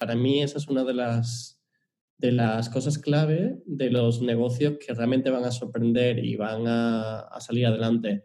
Para 0.00 0.16
mí 0.16 0.42
esa 0.42 0.56
es 0.56 0.66
una 0.66 0.82
de 0.82 0.94
las, 0.94 1.60
de 2.16 2.32
las 2.32 2.70
cosas 2.70 2.96
clave 2.96 3.60
de 3.66 3.90
los 3.90 4.22
negocios 4.22 4.78
que 4.78 4.94
realmente 4.94 5.28
van 5.28 5.44
a 5.44 5.50
sorprender 5.50 6.24
y 6.24 6.36
van 6.36 6.64
a, 6.66 7.28
salir 7.38 7.66
adelante 7.66 8.24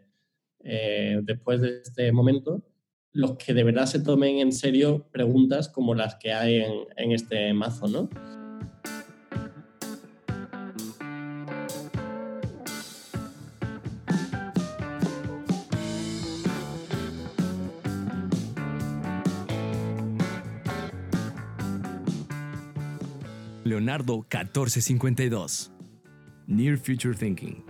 eh, 0.64 1.20
después 1.22 1.60
de 1.60 1.82
este 1.82 2.10
momento, 2.12 2.64
los 3.12 3.36
que 3.36 3.52
de 3.52 3.62
verdad 3.62 3.84
se 3.84 4.00
tomen 4.00 4.38
en 4.38 4.52
serio 4.52 5.06
preguntas 5.12 5.68
como 5.68 5.94
las 5.94 6.14
que 6.14 6.32
hay 6.32 6.62
en, 6.62 6.72
en 6.96 7.12
este 7.12 7.52
mazo, 7.52 7.88
¿no? 7.88 8.08
Leonardo 23.86 24.26
1452. 24.28 25.70
Near 26.48 26.76
Future 26.76 27.14
Thinking. 27.14 27.62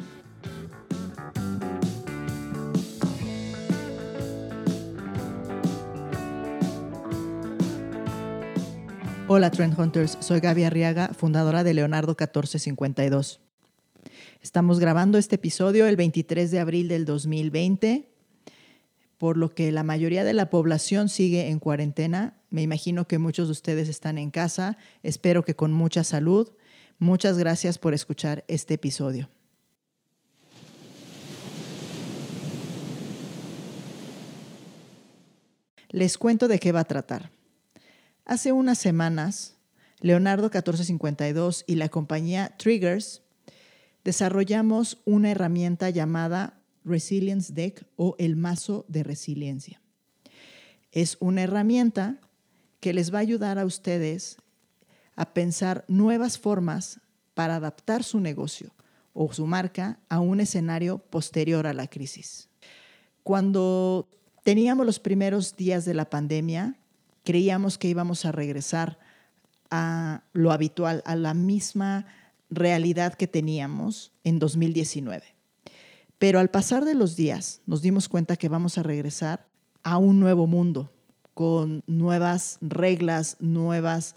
Hola 9.28 9.50
Trend 9.50 9.78
Hunters, 9.78 10.16
soy 10.20 10.40
Gaby 10.40 10.64
Arriaga, 10.64 11.08
fundadora 11.08 11.62
de 11.62 11.74
Leonardo 11.74 12.12
1452. 12.12 13.40
Estamos 14.40 14.80
grabando 14.80 15.18
este 15.18 15.34
episodio 15.34 15.86
el 15.86 15.96
23 15.96 16.50
de 16.50 16.60
abril 16.60 16.88
del 16.88 17.04
2020 17.04 18.08
por 19.18 19.36
lo 19.36 19.54
que 19.54 19.72
la 19.72 19.82
mayoría 19.82 20.24
de 20.24 20.34
la 20.34 20.50
población 20.50 21.08
sigue 21.08 21.48
en 21.48 21.58
cuarentena. 21.58 22.36
Me 22.50 22.62
imagino 22.62 23.06
que 23.06 23.18
muchos 23.18 23.48
de 23.48 23.52
ustedes 23.52 23.88
están 23.88 24.18
en 24.18 24.30
casa. 24.30 24.76
Espero 25.02 25.44
que 25.44 25.56
con 25.56 25.72
mucha 25.72 26.04
salud. 26.04 26.52
Muchas 26.98 27.38
gracias 27.38 27.78
por 27.78 27.94
escuchar 27.94 28.44
este 28.48 28.74
episodio. 28.74 29.28
Les 35.90 36.18
cuento 36.18 36.48
de 36.48 36.58
qué 36.58 36.72
va 36.72 36.80
a 36.80 36.84
tratar. 36.84 37.30
Hace 38.26 38.52
unas 38.52 38.78
semanas, 38.78 39.56
Leonardo 40.00 40.44
1452 40.44 41.64
y 41.66 41.76
la 41.76 41.88
compañía 41.88 42.54
Triggers 42.58 43.22
desarrollamos 44.04 44.98
una 45.04 45.30
herramienta 45.30 45.90
llamada 45.90 46.60
Resilience 46.86 47.52
Deck 47.52 47.84
o 47.96 48.16
el 48.18 48.36
mazo 48.36 48.86
de 48.88 49.02
resiliencia. 49.02 49.82
Es 50.92 51.18
una 51.20 51.42
herramienta 51.42 52.18
que 52.80 52.94
les 52.94 53.12
va 53.12 53.18
a 53.18 53.22
ayudar 53.22 53.58
a 53.58 53.66
ustedes 53.66 54.38
a 55.16 55.34
pensar 55.34 55.84
nuevas 55.88 56.38
formas 56.38 57.00
para 57.34 57.56
adaptar 57.56 58.04
su 58.04 58.20
negocio 58.20 58.70
o 59.12 59.32
su 59.32 59.46
marca 59.46 59.98
a 60.08 60.20
un 60.20 60.40
escenario 60.40 60.98
posterior 60.98 61.66
a 61.66 61.74
la 61.74 61.88
crisis. 61.88 62.48
Cuando 63.22 64.08
teníamos 64.44 64.86
los 64.86 65.00
primeros 65.00 65.56
días 65.56 65.84
de 65.84 65.94
la 65.94 66.08
pandemia, 66.08 66.76
creíamos 67.24 67.76
que 67.76 67.88
íbamos 67.88 68.24
a 68.24 68.32
regresar 68.32 68.98
a 69.70 70.22
lo 70.32 70.52
habitual, 70.52 71.02
a 71.04 71.16
la 71.16 71.34
misma 71.34 72.06
realidad 72.48 73.14
que 73.14 73.26
teníamos 73.26 74.12
en 74.22 74.38
2019. 74.38 75.35
Pero 76.18 76.38
al 76.38 76.50
pasar 76.50 76.84
de 76.84 76.94
los 76.94 77.16
días 77.16 77.60
nos 77.66 77.82
dimos 77.82 78.08
cuenta 78.08 78.36
que 78.36 78.48
vamos 78.48 78.78
a 78.78 78.82
regresar 78.82 79.46
a 79.82 79.98
un 79.98 80.18
nuevo 80.18 80.46
mundo, 80.46 80.90
con 81.34 81.84
nuevas 81.86 82.58
reglas, 82.62 83.36
nuevas 83.40 84.16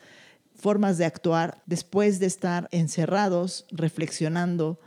formas 0.55 0.97
de 0.97 1.05
actuar, 1.05 1.61
después 1.66 2.20
de 2.20 2.27
estar 2.27 2.70
encerrados, 2.72 3.66
reflexionando 3.72 4.80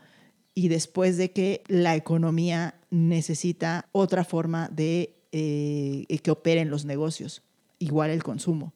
y 0.55 0.69
después 0.69 1.17
de 1.17 1.33
que 1.33 1.63
la 1.69 1.97
economía 1.97 2.75
necesita 2.91 3.89
otra 3.93 4.25
forma 4.25 4.69
de 4.69 5.15
eh, 5.33 6.07
que 6.23 6.31
operen 6.31 6.71
los 6.71 6.85
negocios, 6.85 7.43
igual 7.79 8.11
el 8.11 8.23
consumo. 8.23 8.73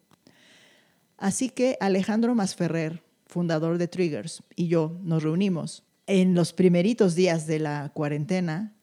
Así 1.19 1.48
que 1.48 1.76
Alejandro 1.80 2.34
Masferrer, 2.34 3.02
fundador 3.26 3.78
de 3.78 3.88
Triggers, 3.88 4.42
y 4.54 4.69
yo 4.69 4.98
nos 5.02 5.22
reunimos 5.22 5.85
en 6.06 6.34
los 6.34 6.53
primeritos 6.53 7.15
días 7.15 7.47
de 7.47 7.59
la 7.59 7.91
cuarentena 7.94 8.75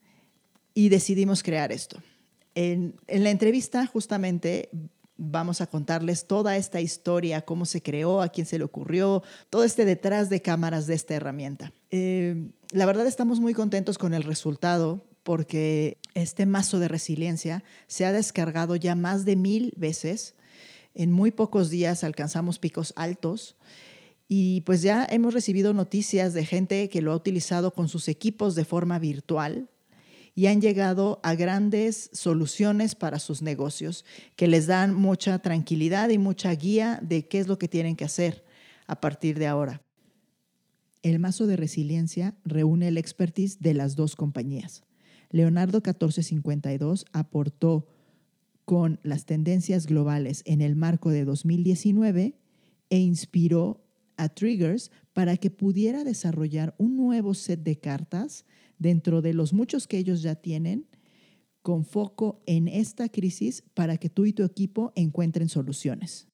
y 0.74 0.90
decidimos 0.90 1.44
crear 1.44 1.72
esto. 1.72 2.02
En, 2.56 2.96
la 3.08 3.30
entrevista 3.30 3.86
justamente 3.86 4.70
vamos 5.18 5.62
a 5.62 5.68
contarles 5.68 6.28
toda 6.28 6.58
esta 6.58 6.82
historia, 6.82 7.44
cómo 7.44 7.66
se 7.66 7.82
creó, 7.82 8.22
a 8.22 8.30
quién 8.30 8.46
se 8.46 8.58
le 8.58 8.64
ocurrió, 8.64 9.24
todo 9.50 9.64
este 9.64 9.86
detrás 9.86 10.30
de 10.30 10.42
cámaras 10.42 10.88
de 10.88 10.96
esta 10.96 11.14
herramienta. 11.14 11.72
Eh, 11.92 12.50
la 12.72 12.86
verdad 12.86 13.08
estamos 13.08 13.40
muy 13.40 13.54
contentos 13.54 13.98
con 13.98 14.14
el 14.14 14.24
resultado 14.24 15.06
porque 15.24 15.98
este 16.16 16.46
mazo 16.46 16.80
de 16.80 16.90
resiliencia 16.90 17.64
se 17.88 18.06
ha 18.06 18.12
descargado 18.12 18.76
ya 18.76 18.96
más 18.96 19.24
de 19.24 19.36
mil 19.36 19.74
veces. 19.78 20.36
En 20.96 21.12
muy 21.12 21.32
pocos 21.32 21.70
días 21.70 22.04
alcanzamos 22.04 22.60
picos 22.60 22.94
altos 22.96 23.56
y 24.28 24.62
pues 24.62 24.82
ya 24.82 25.06
hemos 25.10 25.34
recibido 25.34 25.74
noticias 25.74 26.34
de 26.34 26.46
gente 26.46 26.90
que 26.90 27.02
lo 27.02 27.12
ha 27.12 27.16
utilizado 27.16 27.72
con 27.72 27.90
sus 27.90 28.08
equipos 28.08 28.56
de 28.56 28.66
forma 28.66 29.00
virtual 29.00 29.70
y 30.36 30.48
han 30.48 30.62
llegado 30.62 31.20
a 31.24 31.36
grandes 31.36 32.10
soluciones 32.14 32.96
para 32.96 33.20
sus 33.20 33.42
negocios 33.42 34.06
que 34.36 34.48
les 34.48 34.66
dan 34.68 34.96
mucha 34.96 35.40
tranquilidad 35.40 36.10
y 36.10 36.18
mucha 36.18 36.52
guía 36.56 37.00
de 37.04 37.28
qué 37.28 37.40
es 37.40 37.48
lo 37.48 37.60
que 37.60 37.68
tienen 37.68 37.96
que 37.96 38.06
hacer 38.06 38.44
a 38.88 39.00
partir 39.00 39.38
de 39.38 39.48
ahora. 39.48 39.82
El 41.04 41.20
mazo 41.20 41.46
de 41.46 41.58
resiliencia 41.58 42.36
reúne 42.46 42.88
el 42.88 42.98
expertise 42.98 43.60
de 43.60 43.74
las 43.74 43.96
dos 43.96 44.16
compañías. 44.16 44.84
Leonardo 45.30 45.80
1452 45.80 47.06
aportó 47.12 47.88
con 48.66 49.00
las 49.04 49.26
tendencias 49.26 49.86
globales 49.86 50.42
en 50.46 50.62
el 50.62 50.76
marco 50.76 51.10
de 51.10 51.26
2019 51.26 52.40
e 52.90 52.98
inspiró 52.98 53.83
a 54.18 54.30
Triggers 54.30 54.92
para 55.14 55.38
que 55.38 55.52
pudiera 55.52 56.04
desarrollar 56.04 56.76
un 56.78 56.96
nuevo 56.96 57.34
set 57.34 57.62
de 57.62 57.80
cartas 57.80 58.46
dentro 58.78 59.22
de 59.22 59.34
los 59.34 59.54
muchos 59.54 59.88
que 59.88 59.98
ellos 59.98 60.22
ya 60.22 60.36
tienen 60.36 60.88
con 61.62 61.86
foco 61.86 62.42
en 62.46 62.68
esta 62.68 63.10
crisis 63.10 63.64
para 63.74 63.98
que 63.98 64.10
tú 64.10 64.26
y 64.26 64.34
tu 64.34 64.44
equipo 64.44 64.92
encuentren 64.96 65.50
soluciones. 65.50 66.28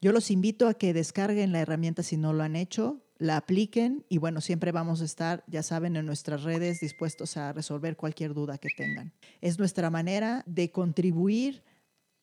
Yo 0.00 0.10
los 0.10 0.32
invito 0.32 0.66
a 0.66 0.74
que 0.74 0.92
descarguen 0.92 1.52
la 1.52 1.60
herramienta 1.60 2.02
si 2.02 2.16
no 2.16 2.32
lo 2.32 2.42
han 2.42 2.56
hecho, 2.56 3.06
la 3.18 3.36
apliquen 3.36 4.04
y 4.08 4.18
bueno, 4.18 4.40
siempre 4.40 4.72
vamos 4.72 5.00
a 5.00 5.04
estar, 5.04 5.44
ya 5.46 5.62
saben, 5.62 5.94
en 5.94 6.04
nuestras 6.04 6.42
redes 6.42 6.80
dispuestos 6.80 7.36
a 7.36 7.52
resolver 7.52 7.96
cualquier 7.96 8.34
duda 8.34 8.58
que 8.58 8.70
tengan. 8.76 9.12
Es 9.40 9.60
nuestra 9.60 9.90
manera 9.90 10.42
de 10.46 10.72
contribuir 10.72 11.62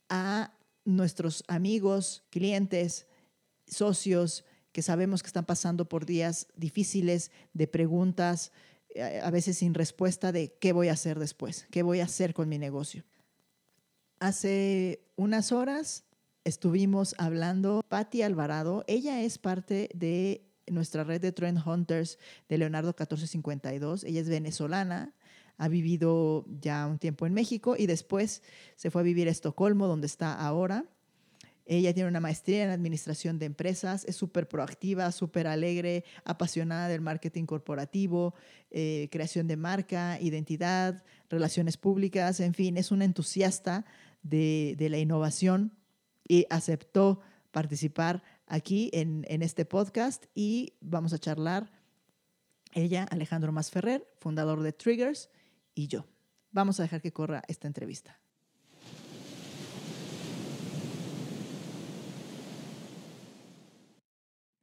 a 0.09 0.53
nuestros 0.84 1.46
amigos, 1.47 2.25
clientes, 2.29 3.07
socios 3.69 4.46
que 4.72 4.81
sabemos 4.81 5.24
que 5.24 5.28
están 5.28 5.46
pasando 5.46 5.85
por 5.85 6.06
días 6.06 6.47
difíciles 6.56 7.31
de 7.53 7.68
preguntas, 7.68 8.52
eh, 8.96 9.22
a 9.24 9.31
veces 9.31 9.57
sin 9.57 9.74
respuesta 9.74 10.31
de 10.31 10.53
qué 10.59 10.74
voy 10.74 10.90
a 10.90 10.94
hacer 10.94 11.19
después, 11.19 11.68
qué 11.72 11.84
voy 11.84 12.00
a 12.00 12.06
hacer 12.06 12.34
con 12.34 12.50
mi 12.50 12.58
negocio. 12.58 13.03
Hace 14.19 15.02
unas 15.16 15.52
horas 15.52 16.03
estuvimos 16.44 17.16
hablando, 17.18 17.81
Patti 17.88 18.22
Alvarado, 18.22 18.84
ella 18.88 19.22
es 19.22 19.38
parte 19.38 19.90
de 19.94 20.46
nuestra 20.68 21.03
red 21.03 21.22
de 21.22 21.31
Trend 21.31 21.66
Hunters 21.66 22.19
de 22.47 22.58
Leonardo 22.58 22.90
1452, 22.90 24.03
ella 24.03 24.22
es 24.22 24.29
venezolana, 24.29 25.13
ha 25.58 25.68
vivido 25.68 26.46
ya 26.62 26.88
un 26.88 27.00
tiempo 27.00 27.25
en 27.25 27.34
México 27.34 27.75
y 27.78 27.85
después 27.85 28.44
se 28.75 28.91
fue 28.91 29.02
a 29.02 29.03
vivir 29.03 29.28
a 29.28 29.31
Estocolmo, 29.31 29.88
donde 29.88 30.08
está 30.08 30.34
ahora. 30.34 30.85
Ella 31.72 31.94
tiene 31.94 32.09
una 32.09 32.19
maestría 32.19 32.63
en 32.63 32.72
administración 32.72 33.38
de 33.38 33.46
empresas, 33.46 34.03
es 34.05 34.16
súper 34.16 34.47
proactiva, 34.47 35.11
súper 35.11 35.46
alegre, 35.46 36.03
apasionada 36.23 36.88
del 36.88 37.02
marketing 37.02 37.46
corporativo, 37.46 38.34
eh, 38.72 39.08
creación 39.11 39.46
de 39.46 39.55
marca, 39.55 40.20
identidad, 40.20 41.03
relaciones 41.29 41.78
públicas, 41.78 42.40
en 42.40 42.55
fin, 42.55 42.76
es 42.76 42.90
una 42.90 43.05
entusiasta 43.05 43.85
de, 44.23 44.76
la 44.90 44.97
innovación 44.97 45.78
y 46.28 46.47
aceptó 46.49 47.22
participar 47.52 48.23
aquí 48.47 48.90
en, 48.91 49.23
este 49.28 49.64
podcast 49.64 50.26
y 50.34 50.73
vamos 50.82 51.14
a 51.14 51.20
charlar 51.20 51.72
ella, 52.73 53.03
Alejandro 53.11 53.52
Masferrer, 53.52 54.08
fundador 54.17 54.64
de 54.64 54.73
Triggers, 54.73 55.29
y 55.76 55.85
yo. 55.85 56.08
Vamos 56.49 56.79
a 56.79 56.84
dejar 56.84 57.03
que 57.03 57.14
corra 57.14 57.44
esta 57.47 57.67
entrevista. 57.67 58.20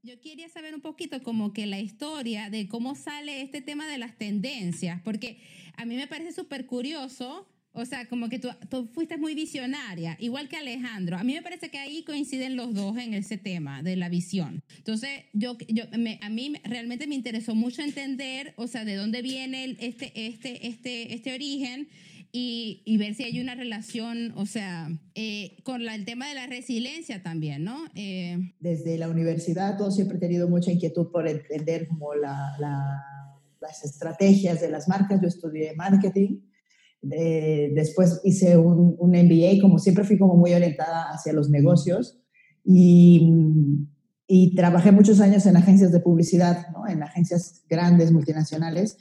Yo 0.06 0.20
quería 0.20 0.48
saber 0.48 0.72
un 0.72 0.80
poquito 0.80 1.20
como 1.24 1.52
que 1.52 1.66
la 1.66 1.80
historia 1.80 2.48
de 2.48 2.68
cómo 2.68 2.94
sale 2.94 3.42
este 3.42 3.60
tema 3.60 3.88
de 3.88 3.98
las 3.98 4.16
tendencias, 4.16 5.02
porque 5.02 5.40
a 5.76 5.84
mí 5.84 5.96
me 5.96 6.06
parece 6.06 6.30
súper 6.30 6.66
curioso, 6.66 7.48
O 7.78 7.84
sea, 7.84 8.06
como 8.08 8.30
que 8.30 8.38
tú, 8.38 8.48
fuiste 8.94 9.18
muy 9.18 9.34
visionaria, 9.34 10.16
igual 10.18 10.48
que 10.48 10.56
Alejandro. 10.56 11.18
A 11.18 11.24
mí 11.24 11.34
me 11.34 11.42
parece 11.42 11.68
que 11.70 11.78
ahí 11.78 12.04
coinciden 12.04 12.56
los 12.56 12.72
dos 12.72 12.96
en 12.96 13.12
ese 13.12 13.36
tema 13.36 13.82
de 13.82 13.96
la 13.96 14.08
visión. 14.08 14.62
Entonces, 14.78 15.24
yo, 15.34 15.58
yo 15.68 15.84
me, 15.98 16.18
a 16.22 16.30
mí 16.30 16.54
realmente 16.64 17.06
me 17.06 17.16
interesó 17.16 17.54
mucho 17.54 17.82
entender, 17.82 18.54
o 18.56 18.66
sea, 18.66 18.86
de 18.86 18.94
dónde 18.94 19.20
viene 19.20 19.76
este, 19.78 20.10
este, 20.14 20.68
este, 20.68 21.14
este 21.14 21.34
origen 21.34 21.88
y, 22.32 22.82
y, 22.84 22.96
ver 22.98 23.14
si 23.14 23.24
hay 23.24 23.40
una 23.40 23.54
relación, 23.54 24.32
o 24.36 24.46
sea, 24.46 24.88
eh, 25.14 25.56
con 25.62 25.84
la, 25.84 25.94
el 25.94 26.04
tema 26.04 26.28
de 26.28 26.34
la 26.34 26.46
resiliencia 26.46 27.22
también, 27.22 27.64
¿no? 27.64 27.84
Eh, 27.94 28.52
Desde 28.60 28.98
la 28.98 29.08
universidad, 29.08 29.78
todo 29.78 29.90
siempre 29.90 30.18
he 30.18 30.20
tenido 30.20 30.48
mucha 30.48 30.70
inquietud 30.70 31.10
por 31.10 31.26
entender 31.28 31.88
como 31.88 32.14
la, 32.14 32.56
la, 32.58 32.82
las 33.60 33.84
estrategias 33.84 34.60
de 34.60 34.70
las 34.70 34.88
marcas. 34.88 35.20
Yo 35.20 35.28
estudié 35.28 35.74
marketing 35.74 36.40
después 37.02 38.20
hice 38.24 38.56
un, 38.56 38.96
un, 38.98 39.10
MBA, 39.10 39.60
como 39.60 39.78
siempre 39.78 40.04
fui 40.04 40.18
como 40.18 40.36
muy 40.36 40.52
orientada 40.54 41.10
hacia 41.10 41.32
los 41.32 41.50
negocios 41.50 42.18
y, 42.64 43.32
y 44.26 44.54
trabajé 44.54 44.92
muchos 44.92 45.20
años 45.20 45.46
en 45.46 45.56
agencias 45.56 45.92
de 45.92 46.00
publicidad, 46.00 46.68
¿no? 46.72 46.88
en 46.88 47.02
agencias 47.02 47.64
grandes, 47.68 48.12
multinacionales, 48.12 48.98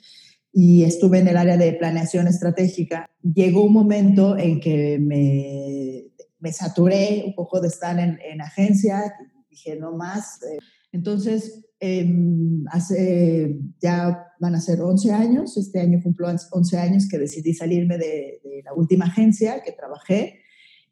y 0.55 0.85
estuve 0.85 1.19
en 1.19 1.27
el 1.27 1.35
área 1.35 1.57
de 1.57 1.73
planeación 1.73 2.27
estratégica. 2.27 3.05
Llegó 3.21 3.63
un 3.63 3.73
momento 3.73 4.37
en 4.37 4.61
que 4.61 4.97
me, 4.99 6.05
me 6.39 6.53
saturé 6.53 7.25
un 7.27 7.35
poco 7.35 7.59
de 7.59 7.67
estar 7.67 7.99
en, 7.99 8.17
en 8.23 8.41
agencia, 8.41 9.13
dije 9.49 9.75
no 9.75 9.91
más. 9.91 10.41
Eh, 10.43 10.57
entonces 10.93 11.65
Em, 11.87 12.63
hace 12.71 13.59
ya 13.81 14.27
van 14.39 14.55
a 14.55 14.61
ser 14.61 14.81
11 14.81 15.11
años, 15.11 15.57
este 15.57 15.81
año 15.81 15.99
cumplo 16.01 16.27
11 16.29 16.77
años 16.79 17.07
que 17.07 17.19
decidí 17.19 17.53
salirme 17.53 17.97
de, 17.97 18.39
la 18.63 18.73
última 18.73 19.05
agencia 19.05 19.61
que 19.61 19.73
trabajé 19.73 20.39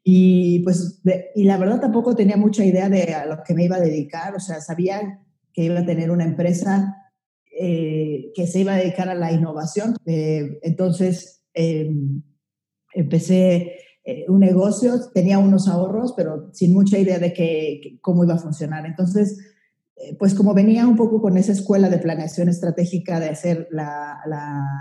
y 0.04 0.60
pues 0.60 1.02
y 1.34 1.44
la 1.44 1.56
verdad 1.56 1.80
tampoco 1.80 2.14
tenía 2.14 2.36
mucha 2.36 2.64
idea 2.64 2.88
de 2.88 3.14
a 3.14 3.26
lo 3.26 3.42
que 3.42 3.54
me 3.54 3.64
iba 3.64 3.76
a 3.76 3.80
dedicar, 3.80 4.36
o 4.36 4.40
sea, 4.40 4.60
sabía 4.60 5.20
que 5.52 5.64
iba 5.64 5.80
a 5.80 5.86
tener 5.86 6.10
una 6.10 6.24
empresa 6.24 6.94
eh, 7.56 8.32
que 8.34 8.46
se 8.46 8.60
iba 8.60 8.74
a 8.74 8.78
dedicar 8.78 9.08
a 9.08 9.14
la 9.14 9.32
innovación, 9.32 9.96
eh, 10.06 10.58
entonces 10.62 11.44
em, 11.54 12.22
empecé 12.94 13.76
eh, 14.04 14.24
un 14.28 14.40
negocio, 14.40 14.94
tenía 15.14 15.38
unos 15.38 15.68
ahorros, 15.68 16.12
pero 16.16 16.50
sin 16.52 16.72
mucha 16.72 16.98
idea 16.98 17.18
de 17.18 17.32
que, 17.32 17.98
cómo 18.02 18.24
iba 18.24 18.34
a 18.34 18.38
funcionar, 18.38 18.84
entonces 18.86 19.38
eh, 19.96 20.16
pues 20.18 20.34
como 20.34 20.52
venía 20.52 20.86
un 20.86 20.96
poco 20.96 21.22
con 21.22 21.38
esa 21.38 21.52
escuela 21.52 21.88
de 21.88 21.98
planeación 21.98 22.48
estratégica 22.48 23.20
de 23.20 23.28
hacer 23.28 23.68
la, 23.70 24.20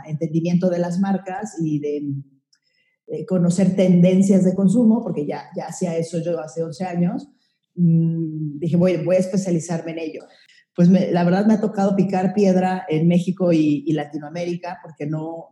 entendimiento 0.07 0.69
de 0.69 0.79
las 0.79 0.99
marcas 0.99 1.55
y 1.61 1.79
de, 1.79 2.03
conocer 3.27 3.75
tendencias 3.75 4.43
de 4.43 4.55
consumo, 4.55 5.03
porque 5.03 5.27
ya, 5.27 5.43
ya 5.55 5.67
hacía 5.67 5.95
eso 5.95 6.19
yo 6.23 6.39
hace 6.39 6.63
11 6.63 6.83
años, 6.85 7.29
mm, 7.75 8.57
dije, 8.57 8.75
voy 8.75 9.15
a 9.15 9.19
especializarme 9.19 9.91
en 9.91 9.99
ello. 9.99 10.21
Pues 10.75 10.89
la 10.89 11.23
verdad 11.23 11.45
me 11.45 11.53
ha 11.53 11.61
tocado 11.61 11.95
picar 11.95 12.33
piedra 12.33 12.85
en 12.89 13.07
México 13.07 13.53
y, 13.53 13.91
Latinoamérica, 13.91 14.79
porque 14.81 15.05
no, 15.05 15.49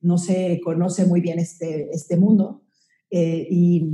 no, 0.00 0.18
se 0.18 0.60
conoce 0.64 1.06
muy 1.06 1.20
bien 1.20 1.38
este, 1.38 1.88
este 1.92 2.16
mundo. 2.16 2.62
Eh, 3.10 3.46
y, 3.48 3.86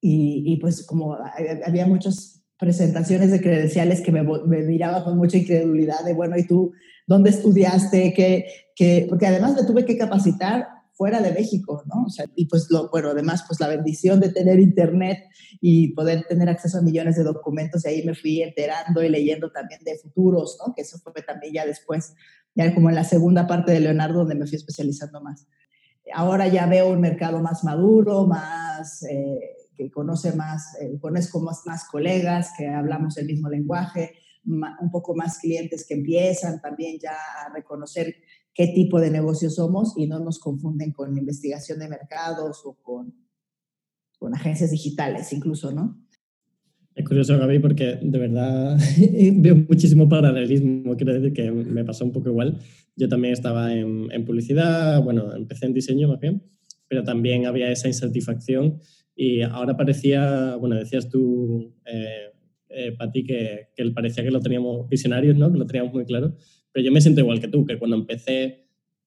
y, 0.00 0.56
pues 0.56 0.84
como 0.84 1.16
había 1.64 1.86
muchos 1.86 2.42
presentaciones 2.58 3.30
de 3.30 3.40
credenciales 3.40 4.00
que 4.00 4.12
me, 4.12 4.22
me, 4.22 4.62
miraba 4.62 5.04
con 5.04 5.16
mucha 5.16 5.38
incredulidad 5.38 6.04
de, 6.04 6.14
bueno, 6.14 6.36
¿y 6.36 6.46
tú 6.46 6.72
dónde 7.06 7.30
estudiaste? 7.30 8.12
¿Qué, 8.12 8.46
qué? 8.74 9.06
Porque 9.08 9.26
además 9.26 9.54
me 9.54 9.64
tuve 9.64 9.84
que 9.84 9.96
capacitar 9.96 10.68
fuera 10.92 11.20
de 11.20 11.32
México, 11.32 11.82
¿no? 11.86 12.04
O 12.06 12.10
sea, 12.10 12.26
y 12.36 12.46
pues, 12.46 12.68
lo, 12.70 12.90
bueno, 12.90 13.10
además, 13.10 13.44
pues 13.46 13.60
la 13.60 13.68
bendición 13.68 14.20
de 14.20 14.30
tener 14.30 14.60
internet 14.60 15.18
y 15.60 15.94
poder 15.94 16.24
tener 16.28 16.48
acceso 16.48 16.78
a 16.78 16.82
millones 16.82 17.16
de 17.16 17.24
documentos, 17.24 17.84
y 17.84 17.88
ahí 17.88 18.04
me 18.04 18.14
fui 18.14 18.42
enterando 18.42 19.02
y 19.02 19.08
leyendo 19.08 19.50
también 19.50 19.80
de 19.84 19.98
futuros, 19.98 20.58
¿no? 20.64 20.74
Que 20.74 20.82
eso 20.82 20.98
fue 20.98 21.22
también 21.22 21.54
ya 21.54 21.66
después, 21.66 22.14
ya 22.54 22.74
como 22.74 22.88
en 22.88 22.94
la 22.94 23.04
segunda 23.04 23.46
parte 23.46 23.72
de 23.72 23.80
Leonardo, 23.80 24.20
donde 24.20 24.34
me 24.34 24.46
fui 24.46 24.56
especializando 24.56 25.20
más. 25.20 25.46
Ahora 26.14 26.48
ya 26.48 26.66
veo 26.66 26.88
un 26.88 27.00
mercado 27.00 27.40
más 27.40 27.64
maduro, 27.64 28.26
más... 28.26 29.02
Eh, 29.04 29.56
que 29.76 29.90
conoce 29.90 30.32
más, 30.32 30.76
eh, 30.80 30.98
conozco 31.00 31.40
más, 31.40 31.62
más 31.66 31.84
colegas, 31.84 32.50
que 32.56 32.68
hablamos 32.68 33.16
el 33.16 33.26
mismo 33.26 33.48
lenguaje, 33.48 34.14
un 34.44 34.90
poco 34.90 35.14
más 35.14 35.38
clientes 35.38 35.86
que 35.86 35.94
empiezan 35.94 36.60
también 36.60 36.98
ya 37.00 37.12
a 37.12 37.52
reconocer 37.54 38.16
qué 38.54 38.68
tipo 38.68 39.00
de 39.00 39.10
negocio 39.10 39.50
somos 39.50 39.94
y 39.96 40.06
no 40.06 40.18
nos 40.18 40.38
confunden 40.38 40.92
con 40.92 41.16
investigación 41.16 41.78
de 41.78 41.88
mercados 41.88 42.62
o 42.64 42.74
con, 42.82 43.14
con 44.18 44.34
agencias 44.34 44.70
digitales 44.70 45.32
incluso, 45.32 45.72
¿no? 45.72 45.98
Es 46.94 47.06
curioso, 47.06 47.38
Gaby, 47.38 47.58
porque 47.58 47.98
de 48.02 48.18
verdad 48.18 48.78
veo 49.36 49.56
muchísimo 49.56 50.08
paralelismo. 50.08 50.94
Quiero 50.96 51.14
decir 51.14 51.32
que 51.32 51.50
me 51.50 51.84
pasó 51.84 52.04
un 52.04 52.12
poco 52.12 52.28
igual. 52.28 52.58
Yo 52.96 53.08
también 53.08 53.32
estaba 53.32 53.72
en, 53.72 54.12
en 54.12 54.24
publicidad, 54.26 55.02
bueno, 55.02 55.34
empecé 55.34 55.64
en 55.64 55.72
diseño 55.72 56.08
más 56.08 56.20
bien, 56.20 56.42
pero 56.88 57.02
también 57.02 57.46
había 57.46 57.70
esa 57.70 57.88
insatisfacción 57.88 58.78
y 59.16 59.40
ahora 59.40 59.76
parecía, 59.76 60.56
bueno, 60.56 60.76
decías 60.76 61.08
tú, 61.08 61.74
eh, 61.86 62.32
eh 62.68 62.92
Pati, 62.92 63.24
que, 63.24 63.68
que 63.74 63.90
parecía 63.90 64.22
que 64.22 64.30
lo 64.30 64.40
teníamos 64.40 64.86
visionarios, 64.88 65.36
¿no? 65.36 65.50
Que 65.50 65.58
lo 65.58 65.66
teníamos 65.66 65.94
muy 65.94 66.04
claro. 66.04 66.34
Pero 66.72 66.84
yo 66.84 66.92
me 66.92 67.00
siento 67.00 67.20
igual 67.20 67.40
que 67.40 67.48
tú, 67.48 67.64
que 67.64 67.78
cuando 67.78 67.96
empecé 67.96 68.66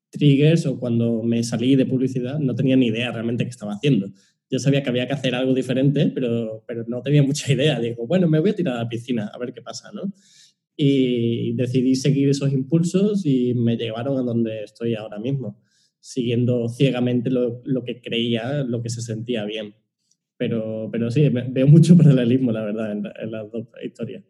Triggers 0.10 0.66
o 0.66 0.80
cuando 0.80 1.24
me 1.24 1.44
salí 1.44 1.76
de 1.76 1.86
publicidad 1.86 2.40
no 2.40 2.56
tenía 2.56 2.76
ni 2.76 2.88
idea 2.88 3.12
realmente 3.12 3.44
qué 3.44 3.50
estaba 3.50 3.74
haciendo. 3.74 4.08
Yo 4.50 4.60
sabía 4.60 4.84
que 4.84 4.90
había 4.90 5.08
que 5.08 5.14
hacer 5.14 5.34
algo 5.34 5.54
diferente, 5.54 6.12
pero, 6.14 6.64
pero 6.68 6.86
no 6.88 7.02
tenía 7.02 7.24
mucha 7.24 7.52
idea. 7.52 7.80
Digo, 7.80 8.06
bueno, 8.06 8.28
me 8.28 8.40
voy 8.40 8.52
a 8.52 8.56
tirar 8.56 8.76
a 8.76 8.84
la 8.84 8.90
piscina 8.90 9.32
a 9.34 9.38
ver 9.38 9.54
qué 9.54 9.62
pasa, 9.62 9.92
¿no? 9.92 10.14
Y 10.78 11.54
decidí 11.56 11.96
seguir 11.96 12.30
esos 12.30 12.52
impulsos 12.54 13.26
y 13.26 13.54
me 13.56 13.78
llevaron 13.78 14.18
a 14.18 14.22
donde 14.22 14.64
estoy 14.64 14.94
ahora 14.94 15.20
mismo, 15.20 15.62
siguiendo 16.00 16.70
ciegamente 16.70 17.30
lo, 17.30 17.62
lo 17.66 17.84
que 17.84 18.02
creía, 18.02 18.64
lo 18.64 18.82
que 18.84 18.90
se 18.90 19.02
sentía 19.02 19.46
bien. 19.46 19.74
Pero, 20.38 20.90
pero 20.92 21.10
sí, 21.12 21.30
veo 21.30 21.68
mucho 21.68 21.96
paralelismo, 21.98 22.52
la 22.52 22.64
verdad, 22.64 22.92
en, 22.92 23.32
las 23.32 23.52
dos 23.52 23.68
historias. 23.84 24.24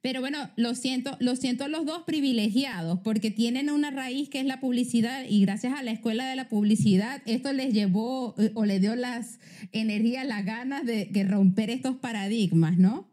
Pero 0.00 0.20
bueno, 0.20 0.38
lo 0.56 0.74
siento, 0.74 1.16
lo 1.18 1.34
siento 1.34 1.66
los 1.68 1.84
dos 1.84 2.02
privilegiados 2.06 3.00
porque 3.02 3.30
tienen 3.30 3.68
una 3.68 3.90
raíz 3.90 4.28
que 4.28 4.40
es 4.40 4.46
la 4.46 4.60
publicidad 4.60 5.24
y 5.28 5.40
gracias 5.42 5.74
a 5.76 5.82
la 5.82 5.90
escuela 5.90 6.28
de 6.28 6.36
la 6.36 6.48
publicidad 6.48 7.20
esto 7.26 7.52
les 7.52 7.74
llevó 7.74 8.34
eh, 8.38 8.52
o 8.54 8.64
les 8.64 8.80
dio 8.80 8.94
las 8.94 9.40
energías, 9.72 10.26
las 10.26 10.44
ganas 10.44 10.86
de, 10.86 11.06
de 11.06 11.24
romper 11.24 11.70
estos 11.70 11.96
paradigmas, 11.96 12.78
¿no? 12.78 13.12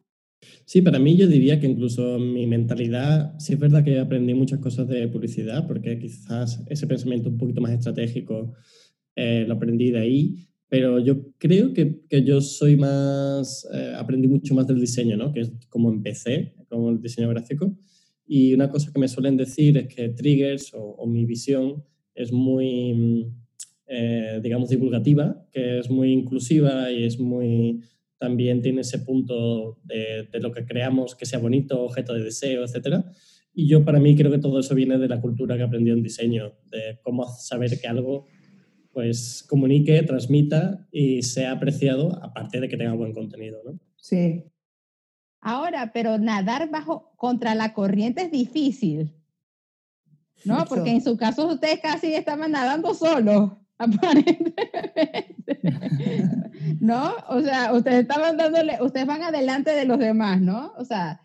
Sí, 0.65 0.81
para 0.81 0.99
mí 0.99 1.17
yo 1.17 1.27
diría 1.27 1.59
que 1.59 1.67
incluso 1.67 2.19
mi 2.19 2.45
mentalidad, 2.47 3.37
sí 3.39 3.53
es 3.53 3.59
verdad 3.59 3.83
que 3.83 3.99
aprendí 3.99 4.33
muchas 4.33 4.59
cosas 4.59 4.87
de 4.87 5.07
publicidad 5.07 5.67
porque 5.67 5.97
quizás 5.99 6.63
ese 6.67 6.87
pensamiento 6.87 7.29
un 7.29 7.37
poquito 7.37 7.61
más 7.61 7.71
estratégico 7.71 8.53
eh, 9.15 9.45
lo 9.47 9.55
aprendí 9.55 9.91
de 9.91 9.99
ahí, 9.99 10.49
pero 10.75 10.99
yo 10.99 11.31
creo 11.37 11.71
que, 11.73 12.01
que 12.09 12.21
yo 12.25 12.41
soy 12.41 12.75
más, 12.75 13.65
eh, 13.73 13.93
aprendí 13.95 14.27
mucho 14.27 14.53
más 14.53 14.67
del 14.67 14.77
diseño, 14.77 15.15
¿no? 15.15 15.31
Que 15.31 15.39
es 15.39 15.51
como 15.69 15.89
empecé, 15.89 16.53
como 16.67 16.89
el 16.89 17.01
diseño 17.01 17.29
gráfico. 17.29 17.73
Y 18.27 18.53
una 18.53 18.69
cosa 18.69 18.91
que 18.91 18.99
me 18.99 19.07
suelen 19.07 19.37
decir 19.37 19.77
es 19.77 19.95
que 19.95 20.09
Triggers 20.09 20.73
o, 20.73 21.07
mi 21.07 21.23
visión 21.23 21.81
es 22.13 22.33
muy, 22.33 23.31
eh, 23.87 24.41
digamos, 24.43 24.67
divulgativa, 24.67 25.47
que 25.49 25.79
es 25.79 25.89
muy 25.89 26.11
inclusiva 26.11 26.91
y 26.91 27.05
es 27.05 27.21
muy, 27.21 27.79
también 28.17 28.61
tiene 28.61 28.81
ese 28.81 28.99
punto 28.99 29.79
de, 29.85 30.27
de, 30.29 30.39
lo 30.41 30.51
que 30.51 30.65
creamos 30.65 31.15
que 31.15 31.25
sea 31.25 31.39
bonito, 31.39 31.85
objeto 31.85 32.13
de 32.13 32.21
deseo, 32.21 32.65
etc. 32.65 33.05
Y 33.53 33.69
yo 33.69 33.85
para 33.85 34.01
mí 34.01 34.13
creo 34.17 34.29
que 34.29 34.39
todo 34.39 34.59
eso 34.59 34.75
viene 34.75 34.97
de 34.97 35.07
la 35.07 35.21
cultura 35.21 35.55
que 35.55 35.63
aprendí 35.63 35.91
en 35.91 36.03
diseño, 36.03 36.51
de 36.69 36.99
cómo 37.01 37.25
saber 37.29 37.79
que 37.79 37.87
algo 37.87 38.25
pues 38.95 39.45
comunique, 39.49 40.01
transmita 40.03 40.87
y 40.89 41.21
sea 41.21 41.51
apreciado, 41.51 42.17
aparte 42.23 42.61
de 42.61 42.69
que 42.69 42.77
tenga 42.77 42.93
buen 42.93 43.13
contenido, 43.13 43.59
¿no? 43.65 43.77
Sí. 43.97 44.45
Ahora, 45.41 45.91
pero 45.93 46.17
nadar 46.17 46.69
bajo 46.71 47.11
contra 47.17 47.55
la 47.55 47.73
corriente 47.73 48.21
es 48.21 48.31
difícil, 48.31 49.13
¿no? 50.45 50.63
Porque 50.63 50.91
en 50.91 51.01
su 51.01 51.17
caso 51.17 51.45
ustedes 51.45 51.81
casi 51.81 52.13
estaban 52.15 52.51
nadando 52.51 52.93
solos, 52.93 53.51
aparentemente. 53.77 55.35
¿No? 56.79 57.15
O 57.27 57.41
sea, 57.41 57.73
ustedes 57.73 58.03
estaban 58.03 58.37
dándole, 58.37 58.77
ustedes 58.81 59.05
van 59.05 59.23
adelante 59.23 59.71
de 59.71 59.83
los 59.83 59.99
demás, 59.99 60.39
¿no? 60.39 60.73
O 60.77 60.85
sea, 60.85 61.19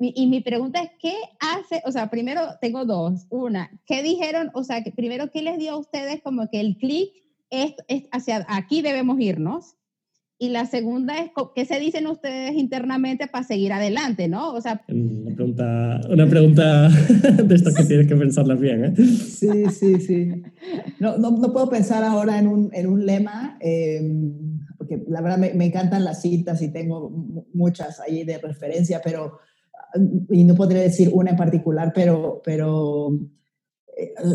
y 0.00 0.26
mi 0.26 0.40
pregunta 0.40 0.82
es, 0.82 0.90
¿qué 0.98 1.14
hace? 1.38 1.82
O 1.84 1.92
sea, 1.92 2.10
primero 2.10 2.40
tengo 2.60 2.84
dos. 2.84 3.26
Una, 3.28 3.70
¿qué 3.86 4.02
dijeron? 4.02 4.50
O 4.54 4.64
sea, 4.64 4.82
que 4.82 4.90
primero, 4.90 5.30
¿qué 5.30 5.42
les 5.42 5.58
dio 5.58 5.72
a 5.72 5.78
ustedes 5.78 6.22
como 6.22 6.48
que 6.48 6.60
el 6.60 6.78
clic 6.78 7.10
es, 7.50 7.74
es, 7.88 8.04
hacia 8.10 8.46
aquí 8.48 8.82
debemos 8.82 9.20
irnos? 9.20 9.76
y 10.42 10.48
la 10.48 10.64
segunda 10.64 11.18
es, 11.18 11.30
¿qué 11.54 11.66
se 11.66 11.78
dicen 11.78 12.06
ustedes 12.06 12.54
internamente 12.54 13.28
para 13.28 13.44
seguir 13.44 13.74
adelante, 13.74 14.26
no? 14.26 14.54
O 14.54 14.60
sea... 14.62 14.82
Una 14.88 15.34
pregunta, 15.34 16.00
una 16.08 16.26
pregunta 16.26 16.88
de 17.44 17.54
estas 17.54 17.74
que 17.74 17.84
tienes 17.84 18.08
que 18.08 18.16
pensarlas 18.16 18.58
bien, 18.58 18.86
¿eh? 18.86 18.94
Sí, 18.96 19.66
sí, 19.70 20.00
sí. 20.00 20.42
No, 20.98 21.18
no, 21.18 21.32
no 21.32 21.52
puedo 21.52 21.68
pensar 21.68 22.02
ahora 22.04 22.38
en 22.38 22.48
un, 22.48 22.70
en 22.72 22.86
un 22.86 23.04
lema, 23.04 23.58
em, 23.60 24.62
porque 24.78 25.04
la 25.08 25.20
verdad 25.20 25.36
me, 25.36 25.52
me, 25.52 25.66
encantan 25.66 26.04
las 26.04 26.22
citas 26.22 26.62
y 26.62 26.72
tengo 26.72 27.10
muchas 27.52 28.00
ahí 28.00 28.24
de 28.24 28.38
referencia, 28.38 29.02
pero, 29.04 29.40
y 30.30 30.44
no 30.44 30.54
podría 30.54 30.82
decir 30.82 31.10
una 31.12 31.30
en 31.30 31.36
particular, 31.36 31.92
pero, 31.94 32.40
pero 32.44 33.12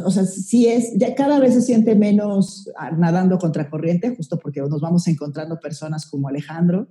o 0.05 0.11
sea, 0.11 0.25
sí 0.25 0.67
es, 0.67 0.93
ya 0.97 1.15
cada 1.15 1.39
vez 1.39 1.53
se 1.53 1.61
siente 1.61 1.95
menos 1.95 2.69
ah, 2.77 2.91
nadando 2.91 3.37
contra 3.37 3.69
corriente, 3.69 4.15
justo 4.15 4.37
porque 4.37 4.61
nos 4.61 4.81
vamos 4.81 5.07
encontrando 5.07 5.59
personas 5.59 6.05
como 6.05 6.27
Alejandro 6.27 6.89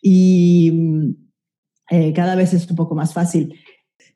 y 0.00 0.70
mm, 0.72 1.10
eh, 1.90 2.12
cada 2.12 2.34
vez 2.34 2.54
es 2.54 2.68
un 2.70 2.76
poco 2.76 2.94
más 2.94 3.12
fácil. 3.12 3.54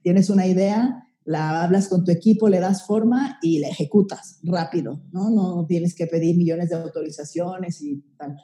Tienes 0.02 0.30
una 0.30 0.46
idea, 0.46 1.04
la 1.24 1.62
hablas 1.62 1.88
con 1.88 2.04
tu 2.04 2.10
equipo, 2.10 2.48
le 2.48 2.60
das 2.60 2.86
forma 2.86 3.38
y 3.42 3.58
la 3.58 3.68
ejecutas 3.68 4.40
rápido, 4.42 5.02
¿no? 5.12 5.30
No 5.30 5.66
tienes 5.66 5.94
que 5.94 6.06
pedir 6.06 6.36
millones 6.36 6.70
de 6.70 6.76
autorizaciones 6.76 7.82
y 7.82 8.02
tal. 8.16 8.36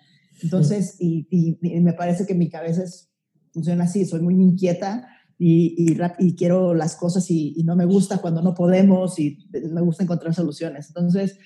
Entonces, 0.42 0.96
y, 1.00 1.26
y, 1.30 1.80
me 1.80 1.94
parece 1.94 2.26
que 2.26 2.34
mi 2.34 2.50
cabeza 2.50 2.82
es, 2.82 3.10
funciona 3.52 3.84
así, 3.84 4.04
soy 4.04 4.20
muy 4.20 4.34
inquieta 4.34 5.08
y, 5.38 5.98
y, 6.18 6.34
quiero 6.34 6.74
las 6.74 6.96
cosas 6.96 7.30
y, 7.30 7.62
no 7.64 7.76
me 7.76 7.84
gusta 7.84 8.18
cuando 8.18 8.42
no 8.42 8.54
podemos 8.54 9.18
y 9.18 9.38
me 9.70 9.82
gusta 9.82 10.02
encontrar 10.02 10.34
soluciones. 10.34 10.88
Entonces, 10.88 11.38